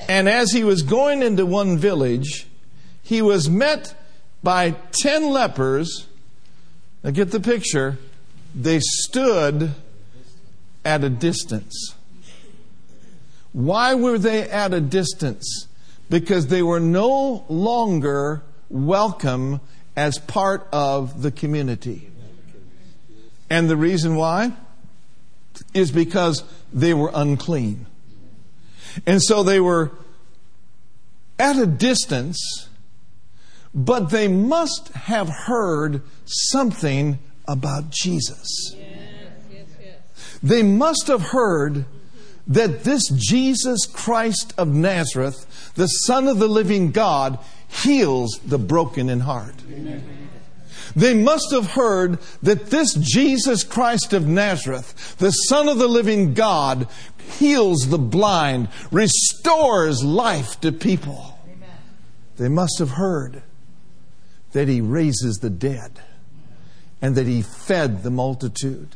And 0.08 0.30
as 0.30 0.52
he 0.52 0.64
was 0.64 0.84
going 0.84 1.22
into 1.22 1.46
one 1.46 1.78
village, 1.78 2.48
he 3.02 3.22
was 3.22 3.50
met 3.50 3.96
by 4.44 4.72
ten 4.92 5.30
lepers. 5.30 6.08
Now 7.04 7.12
get 7.12 7.32
the 7.32 7.40
picture. 7.40 7.98
They 8.54 8.80
stood 8.80 9.72
at 10.86 11.04
a 11.04 11.10
distance. 11.10 11.96
Why 13.54 13.96
were 13.96 14.18
they 14.18 14.44
at 14.44 14.74
a 14.74 14.82
distance? 14.82 15.68
Because 16.10 16.48
they 16.48 16.64
were 16.64 16.80
no 16.80 17.46
longer 17.50 18.44
welcome 18.70 19.60
as 19.96 20.18
part 20.20 20.68
of 20.72 21.22
the 21.22 21.32
community. 21.32 22.10
And 23.50 23.70
the 23.70 23.78
reason 23.78 24.16
why 24.16 24.54
is 25.74 25.92
because 25.92 26.44
they 26.72 26.94
were 26.94 27.12
unclean. 27.14 27.88
And 29.06 29.22
so 29.22 29.44
they 29.44 29.60
were 29.60 29.92
at 31.40 31.58
a 31.58 31.66
distance, 31.66 32.70
but 33.74 34.10
they 34.10 34.28
must 34.28 34.90
have 34.90 35.30
heard 35.30 36.02
something 36.26 37.20
about 37.48 37.90
Jesus. 37.90 38.76
They 40.44 40.64
must 40.64 41.08
have 41.08 41.22
heard 41.22 41.86
that 42.48 42.84
this 42.84 43.04
Jesus 43.10 43.86
Christ 43.86 44.54
of 44.58 44.68
Nazareth, 44.68 45.46
the 45.78 45.88
Son 45.88 46.28
of 46.28 46.40
the 46.40 46.48
living 46.48 46.92
God, 46.92 47.40
heals 47.70 48.40
the 48.46 48.60
broken 48.60 49.10
in 49.10 49.22
heart. 49.22 49.56
They 50.96 51.14
must 51.14 51.52
have 51.52 51.72
heard 51.72 52.20
that 52.42 52.68
this 52.68 52.94
Jesus 52.96 53.64
Christ 53.64 54.14
of 54.14 54.28
Nazareth, 54.28 55.16
the 55.18 55.32
Son 55.32 55.68
of 55.68 55.78
the 55.78 55.88
living 55.88 56.34
God, 56.34 56.88
heals 57.38 57.90
the 57.90 57.98
blind, 57.98 58.70
restores 58.92 60.04
life 60.04 60.60
to 60.62 60.72
people. 60.72 61.40
Amen. 61.46 61.70
They 62.38 62.50
must 62.50 62.80
have 62.80 62.92
heard 62.92 63.44
that 64.54 64.68
he 64.68 64.82
raises 64.82 65.38
the 65.38 65.50
dead 65.50 66.00
and 67.02 67.16
that 67.16 67.28
he 67.28 67.42
fed 67.44 68.02
the 68.02 68.10
multitude. 68.10 68.96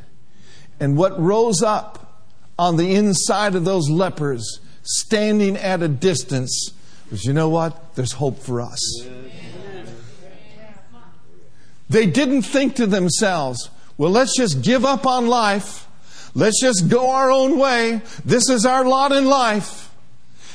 And 0.80 0.96
what 0.96 1.20
rose 1.20 1.62
up 1.62 2.24
on 2.58 2.76
the 2.76 2.94
inside 2.94 3.54
of 3.54 3.64
those 3.64 3.88
lepers, 3.88 4.60
standing 4.82 5.56
at 5.56 5.82
a 5.82 5.88
distance, 5.88 6.72
was 7.10 7.24
you 7.24 7.32
know 7.32 7.48
what? 7.48 7.94
There's 7.94 8.12
hope 8.12 8.38
for 8.38 8.60
us. 8.60 9.06
They 11.88 12.06
didn't 12.06 12.42
think 12.42 12.76
to 12.76 12.86
themselves, 12.86 13.68
well, 13.98 14.10
let's 14.10 14.36
just 14.36 14.62
give 14.62 14.84
up 14.84 15.06
on 15.06 15.26
life 15.26 15.86
Let's 16.34 16.60
just 16.60 16.88
go 16.88 17.10
our 17.10 17.30
own 17.30 17.58
way. 17.58 18.00
This 18.24 18.48
is 18.48 18.64
our 18.64 18.84
lot 18.84 19.12
in 19.12 19.26
life. 19.26 19.94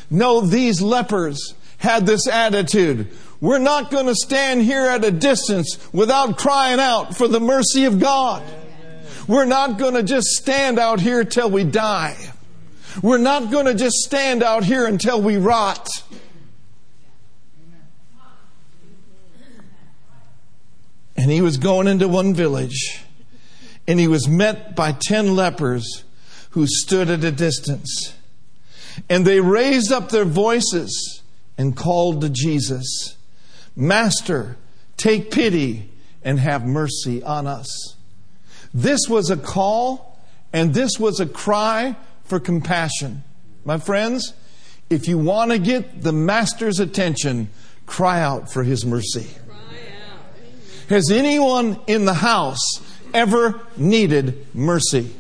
No, 0.10 0.42
these 0.42 0.82
lepers 0.82 1.54
had 1.78 2.08
this 2.08 2.28
attitude. 2.28 3.10
We're 3.40 3.60
not 3.60 3.92
going 3.92 4.08
to 4.08 4.16
stand 4.16 4.64
here 4.64 4.88
at 4.88 5.06
a 5.06 5.12
distance 5.12 5.78
without 5.94 6.38
crying 6.38 6.80
out 6.80 7.16
for 7.16 7.28
the 7.28 7.40
mercy 7.40 7.86
of 7.86 8.00
God. 8.00 8.44
We're 9.28 9.46
not 9.46 9.78
going 9.78 9.94
to 9.94 10.04
just 10.04 10.28
stand 10.30 10.80
out 10.80 11.00
here 11.00 11.24
till 11.24 11.52
we 11.52 11.64
die. 11.64 12.16
We're 13.02 13.18
not 13.18 13.52
going 13.52 13.66
to 13.66 13.76
just 13.76 13.98
stand 13.98 14.42
out 14.42 14.64
here 14.64 14.86
until 14.86 15.22
we 15.22 15.38
rot. 15.38 15.88
And 21.16 21.32
he 21.32 21.42
was 21.42 21.58
going 21.58 21.88
into 21.88 22.08
one 22.08 22.34
village 22.34 23.04
and 23.88 24.00
he 24.00 24.08
was 24.08 24.28
met 24.28 24.76
by 24.76 24.92
ten 24.92 25.36
lepers 25.36 26.04
who 26.52 26.68
stood 26.68 27.10
at 27.10 27.24
a 27.24 27.32
distance. 27.32 28.14
And 29.10 29.26
they 29.26 29.40
raised 29.40 29.92
up 29.92 30.10
their 30.10 30.26
voices 30.26 31.22
and 31.58 31.76
called 31.76 32.22
to 32.22 32.30
Jesus, 32.30 33.16
Master, 33.76 34.58
take 34.98 35.32
pity 35.32 35.92
and 36.24 36.40
have 36.40 36.66
mercy 36.66 37.24
on 37.24 37.48
us. 37.48 37.96
This 38.74 39.08
was 39.08 39.30
a 39.30 39.38
call 39.38 40.20
and 40.52 40.74
this 40.74 41.00
was 41.00 41.20
a 41.20 41.26
cry 41.26 41.96
for 42.28 42.40
compassion. 42.40 43.24
My 43.66 43.78
friends, 43.78 44.34
if 44.90 45.08
you 45.08 45.18
want 45.18 45.52
to 45.52 45.60
get 45.60 46.02
the 46.04 46.14
Master's 46.14 46.80
attention, 46.80 47.50
cry 47.86 48.22
out 48.22 48.52
for 48.52 48.64
his 48.64 48.86
mercy. 48.86 49.28
Has 50.90 51.12
anyone 51.12 51.80
in 51.88 52.06
the 52.06 52.14
house 52.14 52.82
ever 53.14 53.60
needed 53.76 54.48
mercy? 54.56 55.14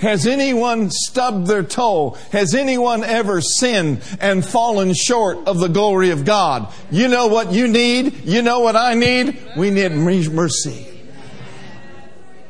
Has 0.00 0.26
anyone 0.26 0.88
stubbed 0.90 1.46
their 1.46 1.62
toe? 1.62 2.16
Has 2.32 2.54
anyone 2.54 3.04
ever 3.04 3.42
sinned 3.42 4.02
and 4.18 4.44
fallen 4.44 4.94
short 4.94 5.46
of 5.46 5.58
the 5.58 5.68
glory 5.68 6.10
of 6.10 6.24
God? 6.24 6.72
You 6.90 7.08
know 7.08 7.26
what 7.26 7.52
you 7.52 7.68
need? 7.68 8.24
You 8.24 8.40
know 8.40 8.60
what 8.60 8.76
I 8.76 8.94
need? 8.94 9.38
We 9.58 9.70
need 9.70 9.92
mercy. 9.92 10.86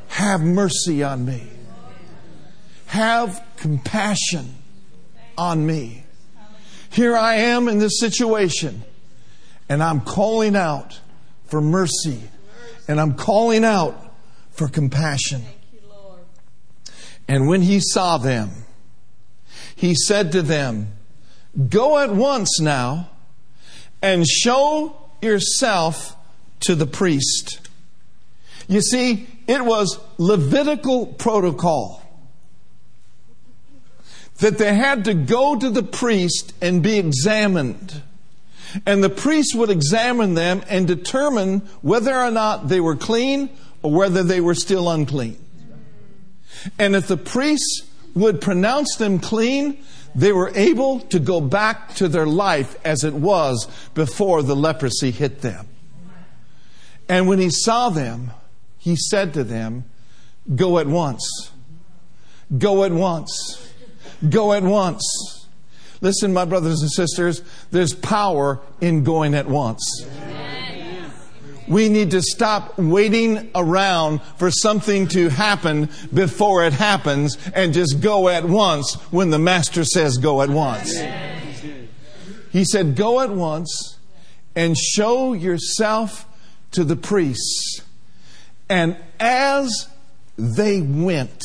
Have 0.09 0.43
mercy 0.43 1.03
on 1.03 1.25
me. 1.25 1.50
Have 2.91 3.41
compassion 3.57 4.53
on 5.39 5.65
me. 5.65 6.05
Here 6.91 7.17
I 7.17 7.37
am 7.37 7.69
in 7.69 7.79
this 7.79 8.01
situation, 8.01 8.83
and 9.69 9.81
I'm 9.81 10.01
calling 10.01 10.57
out 10.57 10.99
for 11.47 11.61
mercy 11.61 12.21
and 12.89 13.01
I'm 13.01 13.15
calling 13.15 13.65
out 13.65 14.13
for 14.51 14.67
compassion. 14.67 15.43
and 17.29 17.47
when 17.47 17.63
he 17.63 17.79
saw 17.79 18.19
them, 18.19 18.51
he 19.77 19.95
said 19.95 20.33
to 20.33 20.43
them, 20.43 20.89
Go 21.69 21.99
at 21.99 22.13
once 22.13 22.59
now 22.59 23.09
and 24.03 24.27
show 24.27 24.97
yourself 25.23 26.17
to 26.61 26.75
the 26.75 26.87
priest. 26.87 27.61
You 28.67 28.81
see, 28.81 29.29
it 29.47 29.65
was 29.65 30.01
Levitical 30.19 31.07
protocol 31.07 32.00
that 34.41 34.59
they 34.59 34.75
had 34.75 35.05
to 35.05 35.15
go 35.15 35.57
to 35.57 35.71
the 35.71 35.83
priest 35.83 36.53
and 36.61 36.83
be 36.83 36.99
examined. 36.99 38.03
And 38.87 39.03
the 39.03 39.11
priest 39.11 39.55
would 39.55 39.71
examine 39.71 40.35
them 40.35 40.63
and 40.69 40.87
determine 40.87 41.61
whether 41.83 42.15
or 42.19 42.31
not 42.31 42.69
they 42.69 42.81
were 42.81 42.97
clean 42.97 43.51
or 43.83 43.91
whether 43.91 44.23
they 44.23 44.41
were 44.41 44.55
still 44.55 44.91
unclean. 44.91 45.39
And 46.79 46.95
if 46.95 47.07
the 47.07 47.17
priest 47.17 47.85
would 48.15 48.41
pronounce 48.41 48.97
them 48.97 49.19
clean, 49.19 49.83
they 50.15 50.33
were 50.33 50.53
able 50.55 51.01
to 51.01 51.19
go 51.19 51.41
back 51.41 51.95
to 51.97 52.09
their 52.09 52.27
life 52.27 52.77
as 52.85 53.05
it 53.05 53.15
was 53.15 53.67
before 53.95 54.43
the 54.43 54.57
leprosy 54.57 55.11
hit 55.11 55.41
them. 55.41 55.67
And 57.09 57.29
when 57.29 57.39
he 57.39 57.51
saw 57.51 57.89
them, 57.91 58.31
he 58.79 58.97
said 58.97 59.35
to 59.35 59.45
them, 59.45 59.85
Go 60.55 60.79
at 60.79 60.87
once. 60.87 61.51
Go 62.57 62.85
at 62.85 62.93
once. 62.93 63.70
Go 64.29 64.53
at 64.53 64.63
once. 64.63 65.47
Listen, 66.01 66.33
my 66.33 66.45
brothers 66.45 66.81
and 66.81 66.91
sisters, 66.91 67.43
there's 67.71 67.95
power 67.95 68.61
in 68.81 69.05
going 69.05 69.35
at 69.35 69.47
once. 69.47 70.07
We 71.69 71.89
need 71.89 72.11
to 72.11 72.23
stop 72.23 72.79
waiting 72.79 73.51
around 73.55 74.23
for 74.39 74.51
something 74.51 75.07
to 75.09 75.29
happen 75.29 75.89
before 76.13 76.65
it 76.65 76.73
happens 76.73 77.39
and 77.55 77.73
just 77.73 78.01
go 78.01 78.29
at 78.29 78.45
once 78.45 78.95
when 79.13 79.31
the 79.31 79.39
Master 79.39 79.85
says 79.85 80.19
go 80.19 80.43
at 80.43 80.51
once. 80.51 80.99
He 82.51 82.65
said, 82.65 82.97
Go 82.97 83.21
at 83.21 83.31
once 83.31 83.97
and 84.57 84.77
show 84.77 85.33
yourself 85.33 86.27
to 86.73 86.85
the 86.85 86.97
priests. 86.97 87.83
And 88.69 88.97
as 89.19 89.89
they 90.37 90.81
went, 90.81 91.45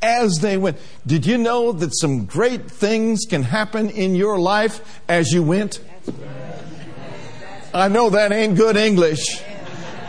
as 0.00 0.38
they 0.40 0.56
went. 0.56 0.78
Did 1.06 1.26
you 1.26 1.38
know 1.38 1.72
that 1.72 1.96
some 1.96 2.26
great 2.26 2.70
things 2.70 3.24
can 3.28 3.42
happen 3.42 3.90
in 3.90 4.14
your 4.14 4.38
life 4.38 5.00
as 5.08 5.32
you 5.32 5.42
went? 5.42 5.80
I 7.74 7.88
know 7.88 8.10
that 8.10 8.32
ain't 8.32 8.56
good 8.56 8.76
English. 8.76 9.42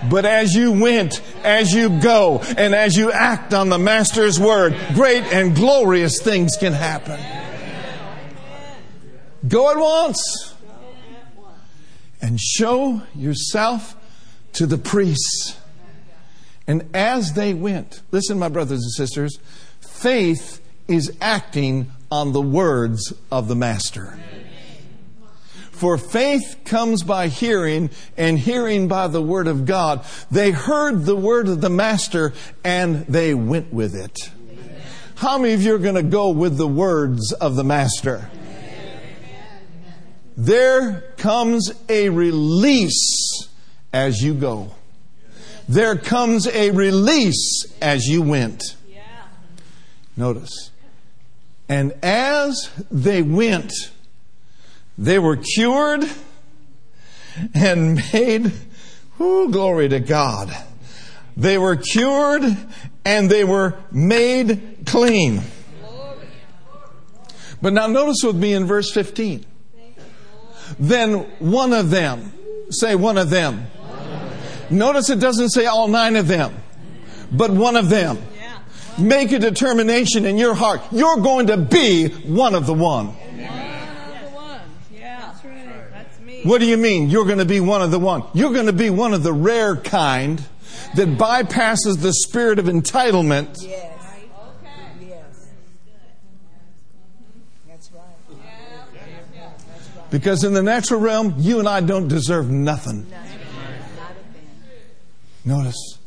But 0.09 0.25
as 0.25 0.55
you 0.55 0.71
went, 0.71 1.21
as 1.43 1.73
you 1.73 1.89
go, 1.99 2.39
and 2.57 2.73
as 2.73 2.95
you 2.95 3.11
act 3.11 3.53
on 3.53 3.69
the 3.69 3.77
Master's 3.77 4.39
word, 4.39 4.77
great 4.93 5.23
and 5.33 5.53
glorious 5.55 6.21
things 6.21 6.55
can 6.57 6.71
happen. 6.71 7.19
Go 9.47 9.69
at 9.71 9.77
once 9.77 10.53
and 12.21 12.39
show 12.39 13.01
yourself 13.15 13.95
to 14.53 14.65
the 14.65 14.77
priests. 14.77 15.57
And 16.67 16.89
as 16.93 17.33
they 17.33 17.53
went, 17.53 18.01
listen, 18.11 18.37
my 18.37 18.49
brothers 18.49 18.81
and 18.81 18.91
sisters, 18.91 19.39
faith 20.01 20.61
is 20.87 21.15
acting 21.21 21.91
on 22.11 22.31
the 22.31 22.41
words 22.41 23.13
of 23.31 23.47
the 23.47 23.55
Master. 23.55 24.17
For 25.71 25.97
faith 25.97 26.57
comes 26.65 27.03
by 27.03 27.27
hearing, 27.27 27.89
and 28.17 28.37
hearing 28.37 28.87
by 28.87 29.07
the 29.07 29.21
word 29.21 29.47
of 29.47 29.65
God. 29.65 30.05
They 30.29 30.51
heard 30.51 31.05
the 31.05 31.15
word 31.15 31.47
of 31.47 31.61
the 31.61 31.69
Master, 31.69 32.33
and 32.63 33.05
they 33.07 33.33
went 33.33 33.71
with 33.73 33.95
it. 33.95 34.17
How 35.15 35.37
many 35.37 35.53
of 35.53 35.61
you 35.61 35.75
are 35.75 35.79
going 35.79 35.95
to 35.95 36.03
go 36.03 36.29
with 36.29 36.57
the 36.57 36.67
words 36.67 37.31
of 37.33 37.55
the 37.55 37.63
Master? 37.63 38.29
There 40.35 41.01
comes 41.17 41.71
a 41.89 42.09
release 42.09 43.49
as 43.91 44.21
you 44.21 44.33
go. 44.33 44.71
There 45.67 45.97
comes 45.97 46.47
a 46.47 46.71
release 46.71 47.65
as 47.81 48.05
you 48.05 48.21
went. 48.21 48.75
Notice. 50.19 50.71
And 51.69 51.93
as 52.03 52.69
they 52.91 53.21
went, 53.21 53.71
they 54.97 55.17
were 55.17 55.37
cured 55.37 56.03
and 57.53 57.95
made, 58.13 58.51
whoo, 59.17 59.49
glory 59.49 59.87
to 59.87 60.01
God. 60.01 60.53
They 61.37 61.57
were 61.57 61.77
cured 61.77 62.43
and 63.05 63.29
they 63.29 63.45
were 63.45 63.77
made 63.93 64.79
clean. 64.85 65.39
But 67.61 67.71
now 67.71 67.87
notice 67.87 68.17
with 68.21 68.35
me 68.35 68.51
in 68.51 68.65
verse 68.65 68.91
15. 68.91 69.45
Then 70.77 71.19
one 71.39 71.71
of 71.71 71.91
them, 71.91 72.33
say 72.71 72.93
one 72.93 73.17
of 73.17 73.29
them. 73.29 73.67
Notice 74.69 75.09
it 75.09 75.21
doesn't 75.21 75.51
say 75.51 75.65
all 75.65 75.87
nine 75.87 76.17
of 76.17 76.27
them, 76.27 76.53
but 77.31 77.51
one 77.51 77.77
of 77.77 77.87
them. 77.87 78.17
Make 78.99 79.31
a 79.31 79.39
determination 79.39 80.25
in 80.25 80.37
your 80.37 80.53
heart. 80.53 80.81
You're 80.91 81.17
going 81.17 81.47
to 81.47 81.57
be 81.57 82.09
one 82.09 82.55
of 82.55 82.65
the 82.65 82.73
one. 82.73 83.15
What 86.43 86.59
do 86.59 86.65
you 86.65 86.77
mean? 86.77 87.09
You're 87.09 87.25
going 87.25 87.39
to 87.39 87.45
be 87.45 87.59
one 87.59 87.81
of 87.81 87.91
the 87.91 87.99
one. 87.99 88.23
You're 88.33 88.53
going 88.53 88.67
to 88.67 88.73
be 88.73 88.89
one 88.89 89.13
of 89.13 89.23
the 89.23 89.33
rare 89.33 89.75
kind 89.75 90.41
that 90.95 91.09
bypasses 91.17 92.01
the 92.01 92.13
spirit 92.13 92.59
of 92.59 92.65
entitlement. 92.65 93.61
Yes. 93.61 93.95
Yes. 95.01 95.47
That's 97.67 97.91
right. 97.91 98.15
Because 100.09 100.43
in 100.43 100.53
the 100.53 100.63
natural 100.63 101.01
realm, 101.01 101.35
you 101.37 101.59
and 101.59 101.67
I 101.67 101.81
don't 101.81 102.07
deserve 102.07 102.49
nothing. 102.49 103.05
Notice. 105.43 105.97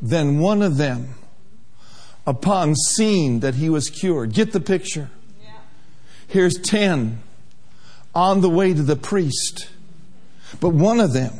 Then 0.00 0.38
one 0.38 0.62
of 0.62 0.76
them, 0.76 1.14
upon 2.28 2.76
seeing 2.76 3.40
that 3.40 3.54
he 3.54 3.70
was 3.70 3.88
cured, 3.88 4.34
get 4.34 4.52
the 4.52 4.60
picture. 4.60 5.08
Here's 6.26 6.58
10 6.58 7.22
on 8.14 8.42
the 8.42 8.50
way 8.50 8.74
to 8.74 8.82
the 8.82 8.96
priest. 8.96 9.70
But 10.60 10.70
one 10.70 11.00
of 11.00 11.14
them, 11.14 11.32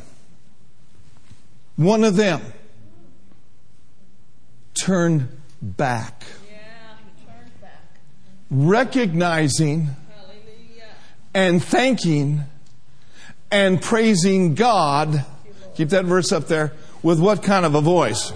one 1.77 2.05
of 2.05 2.17
them 2.17 2.41
turned 4.73 5.29
back, 5.61 6.25
recognizing 8.51 9.89
and 11.35 11.63
thanking 11.63 12.45
and 13.51 13.83
praising 13.83 14.55
God. 14.55 15.27
Keep 15.77 15.91
that 15.91 16.07
verse 16.07 16.33
up 16.33 16.49
there. 16.49 16.73
With 17.03 17.21
what 17.21 17.43
kind 17.43 17.67
of 17.67 17.75
a 17.75 17.83
voice? 17.83 18.33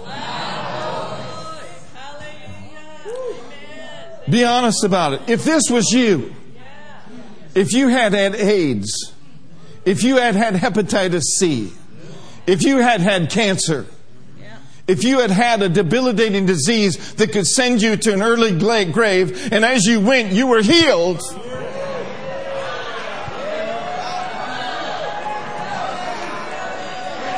Be 4.29 4.43
honest 4.43 4.83
about 4.83 5.13
it. 5.13 5.21
If 5.27 5.43
this 5.43 5.69
was 5.69 5.91
you, 5.91 6.33
if 7.55 7.73
you 7.73 7.89
had 7.89 8.13
had 8.13 8.35
AIDS, 8.35 9.13
if 9.85 10.03
you 10.03 10.15
had 10.15 10.35
had 10.35 10.55
hepatitis 10.55 11.23
C, 11.37 11.73
if 12.47 12.63
you 12.63 12.77
had 12.77 13.01
had 13.01 13.29
cancer, 13.29 13.85
if 14.87 15.03
you 15.03 15.19
had 15.19 15.31
had 15.31 15.61
a 15.61 15.69
debilitating 15.69 16.45
disease 16.45 17.13
that 17.15 17.31
could 17.31 17.47
send 17.47 17.81
you 17.81 17.95
to 17.95 18.13
an 18.13 18.21
early 18.21 18.57
grave, 18.57 19.51
and 19.51 19.63
as 19.63 19.85
you 19.85 20.01
went, 20.01 20.33
you 20.33 20.47
were 20.47 20.61
healed. 20.61 21.21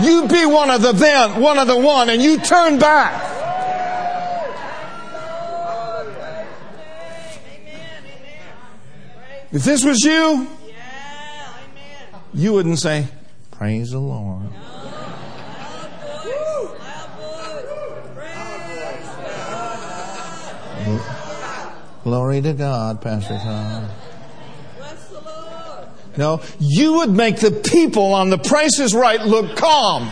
You'd 0.02 0.30
be 0.30 0.46
one 0.46 0.70
of 0.70 0.82
the 0.82 0.92
then, 0.92 1.40
one 1.40 1.58
of 1.58 1.68
the 1.68 1.78
one, 1.78 2.10
and 2.10 2.22
you 2.22 2.38
turn 2.40 2.80
back. 2.80 3.25
If 9.56 9.64
this 9.64 9.86
was 9.86 10.04
you, 10.04 10.50
you 12.34 12.52
wouldn't 12.52 12.78
say, 12.78 13.08
Praise 13.52 13.92
the 13.92 14.00
Lord. 14.00 14.50
Glory 22.04 22.42
to 22.42 22.52
God, 22.52 23.02
Pastor 23.02 23.40
Tom. 23.42 23.90
No, 26.18 26.42
you 26.60 26.96
would 26.96 27.12
make 27.12 27.38
the 27.38 27.52
people 27.52 28.14
on 28.14 28.30
the 28.30 28.38
Price 28.38 28.78
is 28.80 28.94
Right 28.94 29.22
look 29.22 29.56
calm. 29.56 30.12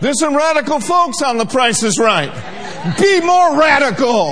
There's 0.00 0.18
some 0.18 0.34
radical 0.34 0.80
folks 0.80 1.22
on 1.22 1.38
the 1.38 1.46
Price 1.46 1.84
is 1.84 2.00
Right. 2.00 2.55
Be 2.94 3.20
more 3.20 3.58
radical. 3.58 4.30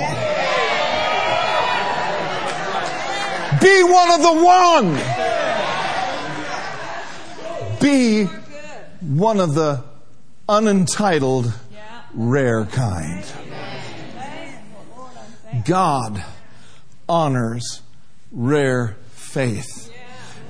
Be 3.61 3.83
one 3.83 4.11
of 4.11 4.21
the 4.21 4.33
one. 4.43 4.95
Be 7.81 8.25
one 9.01 9.39
of 9.41 9.55
the 9.55 9.83
unentitled, 10.47 11.51
rare 12.13 12.65
kind. 12.65 13.25
God 15.65 16.23
honors 17.09 17.81
rare 18.31 18.95
faith. 19.11 19.91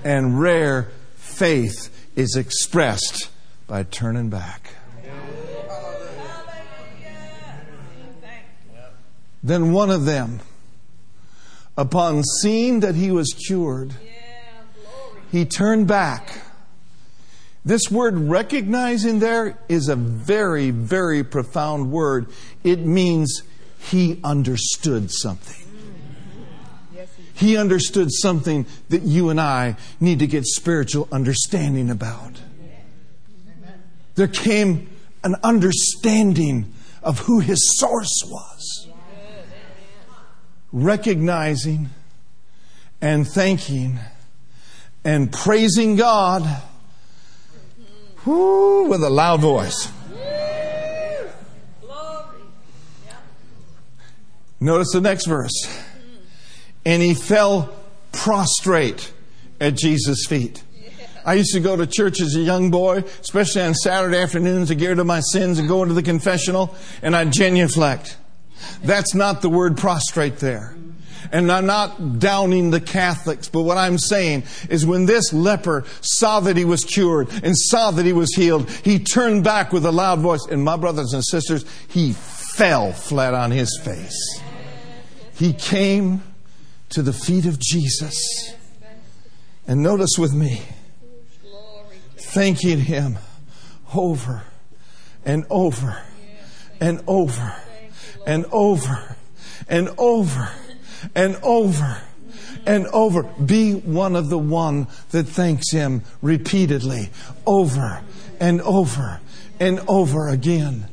And 0.04 0.40
rare 0.40 0.90
faith 1.16 2.08
is 2.16 2.36
expressed 2.36 3.30
by 3.68 3.84
turning 3.84 4.30
back. 4.30 4.75
Then 9.46 9.74
one 9.74 9.92
of 9.92 10.06
them, 10.06 10.40
upon 11.78 12.24
seeing 12.42 12.80
that 12.80 12.96
he 12.96 13.12
was 13.12 13.32
cured, 13.48 13.94
he 15.32 15.46
turned 15.46 15.88
back. 15.88 16.42
This 17.64 17.92
word 17.92 18.18
recognizing 18.18 19.20
there 19.20 19.60
is 19.70 19.88
a 19.88 19.96
very, 19.96 20.72
very 20.72 21.24
profound 21.24 21.92
word. 21.92 22.26
It 22.64 22.80
means 22.80 23.44
he 23.78 24.20
understood 24.24 25.12
something. 25.12 25.62
He 27.36 27.56
understood 27.56 28.12
something 28.12 28.66
that 28.90 29.04
you 29.04 29.30
and 29.30 29.40
I 29.40 29.76
need 30.00 30.20
to 30.20 30.28
get 30.28 30.48
spiritual 30.48 31.08
understanding 31.12 31.92
about. 31.92 32.42
There 34.16 34.28
came 34.28 34.90
an 35.24 35.36
understanding 35.44 36.74
of 37.04 37.20
who 37.20 37.42
his 37.42 37.78
source 37.78 38.24
was. 38.26 38.88
Recognizing 40.72 41.90
and 43.02 43.28
thanking 43.28 44.00
and 45.04 45.32
praising 45.32 45.96
God 45.96 46.62
whoo, 48.26 48.88
with 48.90 49.04
a 49.04 49.10
loud 49.10 49.42
voice. 49.42 49.92
Notice 54.60 54.92
the 54.94 55.02
next 55.02 55.28
verse. 55.28 55.84
And 56.86 57.02
he 57.02 57.14
fell 57.14 57.76
prostrate 58.12 59.12
at 59.60 59.76
Jesus' 59.76 60.26
feet. 60.28 60.64
I 61.26 61.34
used 61.34 61.54
to 61.54 61.60
go 61.60 61.76
to 61.76 61.88
church 61.88 62.22
as 62.22 62.36
a 62.36 62.40
young 62.40 62.70
boy, 62.70 63.04
especially 63.20 63.64
on 63.64 63.74
Saturday 63.74 64.20
afternoons 64.20 64.68
to 64.68 64.76
get 64.76 64.90
rid 64.90 65.00
of 65.00 65.08
my 65.08 65.22
sins 65.22 65.58
and 65.58 65.68
go 65.68 65.82
into 65.82 65.96
the 65.96 66.04
confessional, 66.04 66.76
and 67.02 67.16
I'd 67.16 67.34
genuflect. 67.34 68.18
That's 68.84 69.14
not 69.14 69.42
the 69.42 69.50
word 69.50 69.78
prostrate 69.78 70.38
there. 70.38 70.76
And 71.32 71.52
I'm 71.52 71.66
not 71.66 72.20
downing 72.20 72.72
the 72.72 72.82
Catholics, 72.82 73.50
but 73.50 73.64
what 73.64 73.78
I'm 73.78 73.98
saying 73.98 74.44
is 74.70 74.86
when 74.86 75.06
this 75.06 75.34
leper 75.34 75.84
saw 76.02 76.40
that 76.42 76.56
he 76.56 76.66
was 76.66 76.84
cured 76.84 77.30
and 77.44 77.58
saw 77.58 77.92
that 77.92 78.06
he 78.06 78.14
was 78.14 78.34
healed, 78.36 78.70
he 78.70 79.00
turned 79.00 79.44
back 79.44 79.74
with 79.74 79.86
a 79.86 79.92
loud 79.92 80.20
voice. 80.20 80.46
And 80.50 80.64
my 80.64 80.78
brothers 80.78 81.14
and 81.14 81.24
sisters, 81.26 81.66
he 81.88 82.14
fell 82.14 82.92
flat 82.92 83.34
on 83.34 83.52
his 83.52 83.80
face. 83.84 84.42
He 85.34 85.52
came 85.54 86.24
to 86.90 87.02
the 87.02 87.14
feet 87.14 87.46
of 87.46 87.60
Jesus. 87.60 88.54
And 89.68 89.82
notice 89.82 90.18
with 90.18 90.34
me, 90.34 90.62
thanking 92.18 92.80
him 92.80 93.18
over 93.94 94.44
and 95.26 95.46
over 95.50 96.02
and 96.80 97.04
over 97.08 97.56
and 98.26 98.46
over 98.52 99.16
and 99.68 99.90
over 99.98 100.52
and 101.14 101.36
over 101.44 102.02
and 102.66 102.88
over. 102.88 103.24
Be 103.24 103.74
one 103.74 104.16
of 104.16 104.30
the 104.30 104.40
one 104.40 104.88
that 105.12 105.24
thanks 105.24 105.72
him 105.72 106.04
repeatedly 106.22 107.10
over 107.46 108.02
and 108.40 108.62
over 108.62 109.22
and 109.60 109.80
over 109.88 110.28
again. 110.28 110.88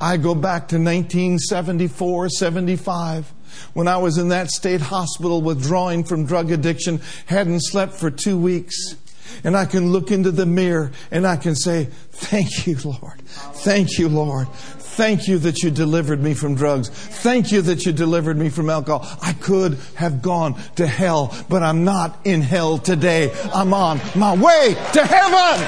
I 0.00 0.16
go 0.16 0.34
back 0.34 0.68
to 0.68 0.76
1974, 0.76 2.28
75 2.30 3.32
when 3.74 3.88
I 3.88 3.98
was 3.98 4.18
in 4.18 4.28
that 4.28 4.50
state 4.50 4.80
hospital 4.80 5.40
withdrawing 5.42 6.04
from 6.04 6.26
drug 6.26 6.50
addiction, 6.50 7.00
hadn't 7.26 7.60
slept 7.60 7.94
for 7.94 8.10
two 8.10 8.38
weeks. 8.38 8.96
And 9.44 9.56
I 9.56 9.64
can 9.64 9.92
look 9.92 10.10
into 10.10 10.30
the 10.30 10.46
mirror 10.46 10.92
and 11.10 11.26
I 11.26 11.36
can 11.36 11.54
say, 11.54 11.88
Thank 12.10 12.66
you, 12.66 12.76
Lord. 12.84 13.20
Thank 13.22 13.98
you, 13.98 14.08
Lord. 14.08 14.48
Thank 14.92 15.26
you 15.26 15.38
that 15.38 15.62
you 15.62 15.70
delivered 15.70 16.22
me 16.22 16.34
from 16.34 16.54
drugs. 16.54 16.90
Thank 16.90 17.50
you 17.50 17.62
that 17.62 17.86
you 17.86 17.92
delivered 17.92 18.36
me 18.36 18.50
from 18.50 18.68
alcohol. 18.68 19.08
I 19.22 19.32
could 19.32 19.78
have 19.94 20.20
gone 20.20 20.60
to 20.76 20.86
hell, 20.86 21.34
but 21.48 21.62
I'm 21.62 21.82
not 21.82 22.18
in 22.24 22.42
hell 22.42 22.76
today. 22.76 23.32
I'm 23.54 23.72
on 23.72 24.02
my 24.14 24.36
way 24.36 24.76
to 24.92 25.02
heaven. 25.02 25.66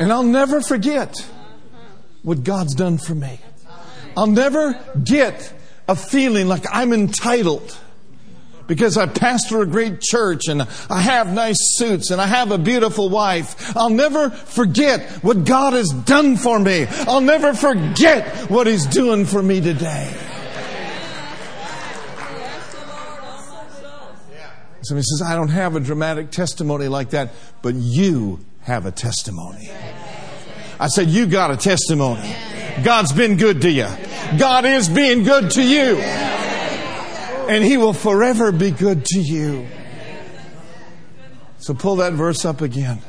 And 0.00 0.12
I'll 0.12 0.24
never 0.24 0.60
forget 0.60 1.24
what 2.24 2.42
God's 2.42 2.74
done 2.74 2.98
for 2.98 3.14
me. 3.14 3.38
I'll 4.16 4.26
never 4.26 4.76
get 5.04 5.52
a 5.86 5.94
feeling 5.94 6.48
like 6.48 6.64
I'm 6.72 6.92
entitled 6.92 7.78
because 8.66 8.96
I 8.96 9.06
pastor 9.06 9.62
a 9.62 9.66
great 9.66 10.00
church 10.00 10.48
and 10.48 10.62
I 10.90 11.00
have 11.00 11.32
nice 11.32 11.58
suits 11.76 12.10
and 12.10 12.20
I 12.20 12.26
have 12.26 12.50
a 12.50 12.58
beautiful 12.58 13.08
wife. 13.08 13.76
I'll 13.76 13.90
never 13.90 14.30
forget 14.30 15.10
what 15.22 15.44
God 15.44 15.74
has 15.74 15.90
done 15.90 16.36
for 16.36 16.58
me. 16.58 16.86
I'll 17.06 17.20
never 17.20 17.54
forget 17.54 18.50
what 18.50 18.66
He's 18.66 18.86
doing 18.86 19.26
for 19.26 19.42
me 19.42 19.60
today. 19.60 20.14
Somebody 24.82 25.04
says, 25.04 25.22
I 25.22 25.34
don't 25.34 25.48
have 25.48 25.76
a 25.76 25.80
dramatic 25.80 26.30
testimony 26.30 26.88
like 26.88 27.10
that, 27.10 27.30
but 27.62 27.74
you 27.74 28.40
have 28.60 28.84
a 28.84 28.90
testimony. 28.90 29.70
I 30.78 30.88
said, 30.88 31.08
You 31.08 31.26
got 31.26 31.50
a 31.50 31.56
testimony. 31.56 32.34
God's 32.82 33.12
been 33.12 33.36
good 33.36 33.62
to 33.62 33.70
you. 33.70 33.88
God 34.38 34.64
is 34.64 34.88
being 34.88 35.22
good 35.22 35.52
to 35.52 35.62
you 35.62 35.96
and 37.48 37.64
He 37.64 37.76
will 37.76 37.92
forever 37.92 38.52
be 38.52 38.70
good 38.70 39.04
to 39.06 39.20
you. 39.20 39.66
So 41.64 41.72
pull 41.72 41.96
that 41.96 42.12
verse 42.12 42.44
up 42.44 42.60
again. 42.60 43.00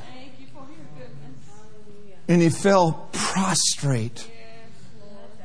And 2.30 2.42
he 2.42 2.48
fell 2.48 3.10
prostrate 3.12 4.30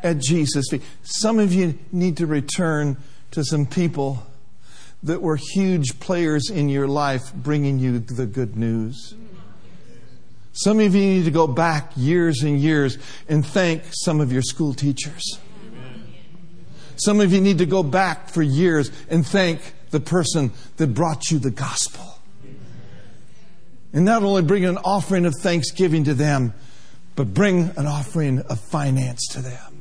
at 0.04 0.18
Jesus' 0.18 0.68
feet. 0.70 0.82
Some 1.02 1.40
of 1.40 1.52
you 1.52 1.76
need 1.90 2.18
to 2.18 2.26
return 2.28 2.96
to 3.32 3.44
some 3.44 3.66
people 3.66 4.24
that 5.02 5.20
were 5.20 5.34
huge 5.36 5.98
players 5.98 6.50
in 6.50 6.68
your 6.68 6.86
life 6.86 7.34
bringing 7.34 7.80
you 7.80 7.98
the 7.98 8.26
good 8.26 8.56
news. 8.56 9.14
Some 10.52 10.78
of 10.78 10.94
you 10.94 11.02
need 11.02 11.24
to 11.24 11.32
go 11.32 11.48
back 11.48 11.90
years 11.96 12.42
and 12.42 12.60
years 12.60 12.96
and 13.28 13.44
thank 13.44 13.82
some 13.90 14.20
of 14.20 14.32
your 14.32 14.42
school 14.42 14.72
teachers. 14.72 15.40
Some 17.00 17.20
of 17.20 17.32
you 17.32 17.40
need 17.40 17.58
to 17.58 17.66
go 17.66 17.82
back 17.82 18.28
for 18.28 18.42
years 18.42 18.90
and 19.08 19.26
thank 19.26 19.74
the 19.90 20.00
person 20.00 20.52
that 20.76 20.88
brought 20.88 21.30
you 21.30 21.38
the 21.38 21.50
gospel. 21.50 22.18
And 23.94 24.04
not 24.04 24.22
only 24.22 24.42
bring 24.42 24.66
an 24.66 24.76
offering 24.78 25.24
of 25.24 25.34
thanksgiving 25.34 26.04
to 26.04 26.14
them, 26.14 26.52
but 27.16 27.32
bring 27.32 27.72
an 27.76 27.86
offering 27.86 28.40
of 28.40 28.60
finance 28.60 29.26
to 29.28 29.40
them. 29.40 29.80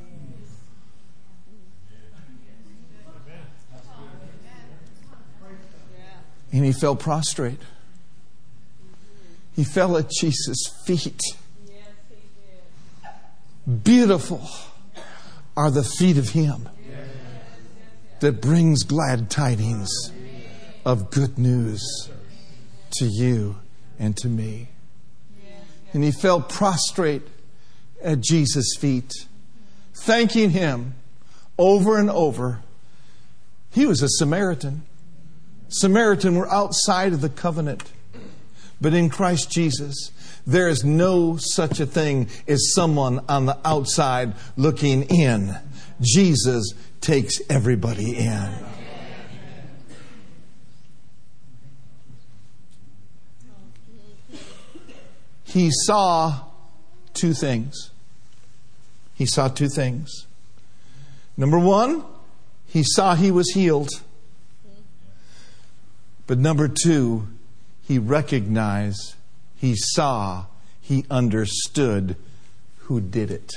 And 6.52 6.64
he 6.64 6.72
fell 6.72 6.96
prostrate. 6.96 7.60
He 9.54 9.62
fell 9.62 9.98
at 9.98 10.10
Jesus' 10.10 10.72
feet. 10.86 11.20
Beautiful 13.84 14.48
are 15.54 15.70
the 15.70 15.84
feet 15.84 16.16
of 16.16 16.30
him 16.30 16.68
that 18.20 18.40
brings 18.40 18.82
glad 18.82 19.30
tidings 19.30 19.90
of 20.84 21.10
good 21.10 21.38
news 21.38 22.10
to 22.92 23.06
you 23.06 23.56
and 23.98 24.16
to 24.18 24.28
me. 24.28 24.68
And 25.92 26.04
he 26.04 26.12
fell 26.12 26.40
prostrate 26.40 27.22
at 28.02 28.20
Jesus' 28.20 28.76
feet, 28.78 29.12
thanking 29.94 30.50
him 30.50 30.94
over 31.58 31.98
and 31.98 32.08
over. 32.10 32.60
He 33.70 33.86
was 33.86 34.02
a 34.02 34.08
Samaritan. 34.08 34.82
Samaritan 35.68 36.36
were 36.36 36.50
outside 36.50 37.12
of 37.12 37.20
the 37.20 37.28
covenant. 37.28 37.92
But 38.80 38.94
in 38.94 39.10
Christ 39.10 39.50
Jesus, 39.50 40.10
there 40.46 40.68
is 40.68 40.84
no 40.84 41.36
such 41.38 41.80
a 41.80 41.86
thing 41.86 42.28
as 42.48 42.72
someone 42.74 43.24
on 43.28 43.46
the 43.46 43.58
outside 43.64 44.34
looking 44.56 45.02
in. 45.04 45.56
Jesus 46.00 46.72
takes 47.00 47.40
everybody 47.48 48.16
in. 48.16 48.50
He 55.44 55.70
saw 55.86 56.44
two 57.12 57.34
things. 57.34 57.90
He 59.14 59.26
saw 59.26 59.48
two 59.48 59.68
things. 59.68 60.26
Number 61.36 61.58
one, 61.58 62.04
he 62.66 62.84
saw 62.84 63.14
he 63.16 63.30
was 63.30 63.50
healed. 63.50 63.90
But 66.26 66.38
number 66.38 66.68
two, 66.68 67.26
he 67.82 67.98
recognized, 67.98 69.14
he 69.56 69.74
saw, 69.74 70.46
he 70.80 71.04
understood 71.10 72.14
who 72.82 73.00
did 73.00 73.32
it. 73.32 73.50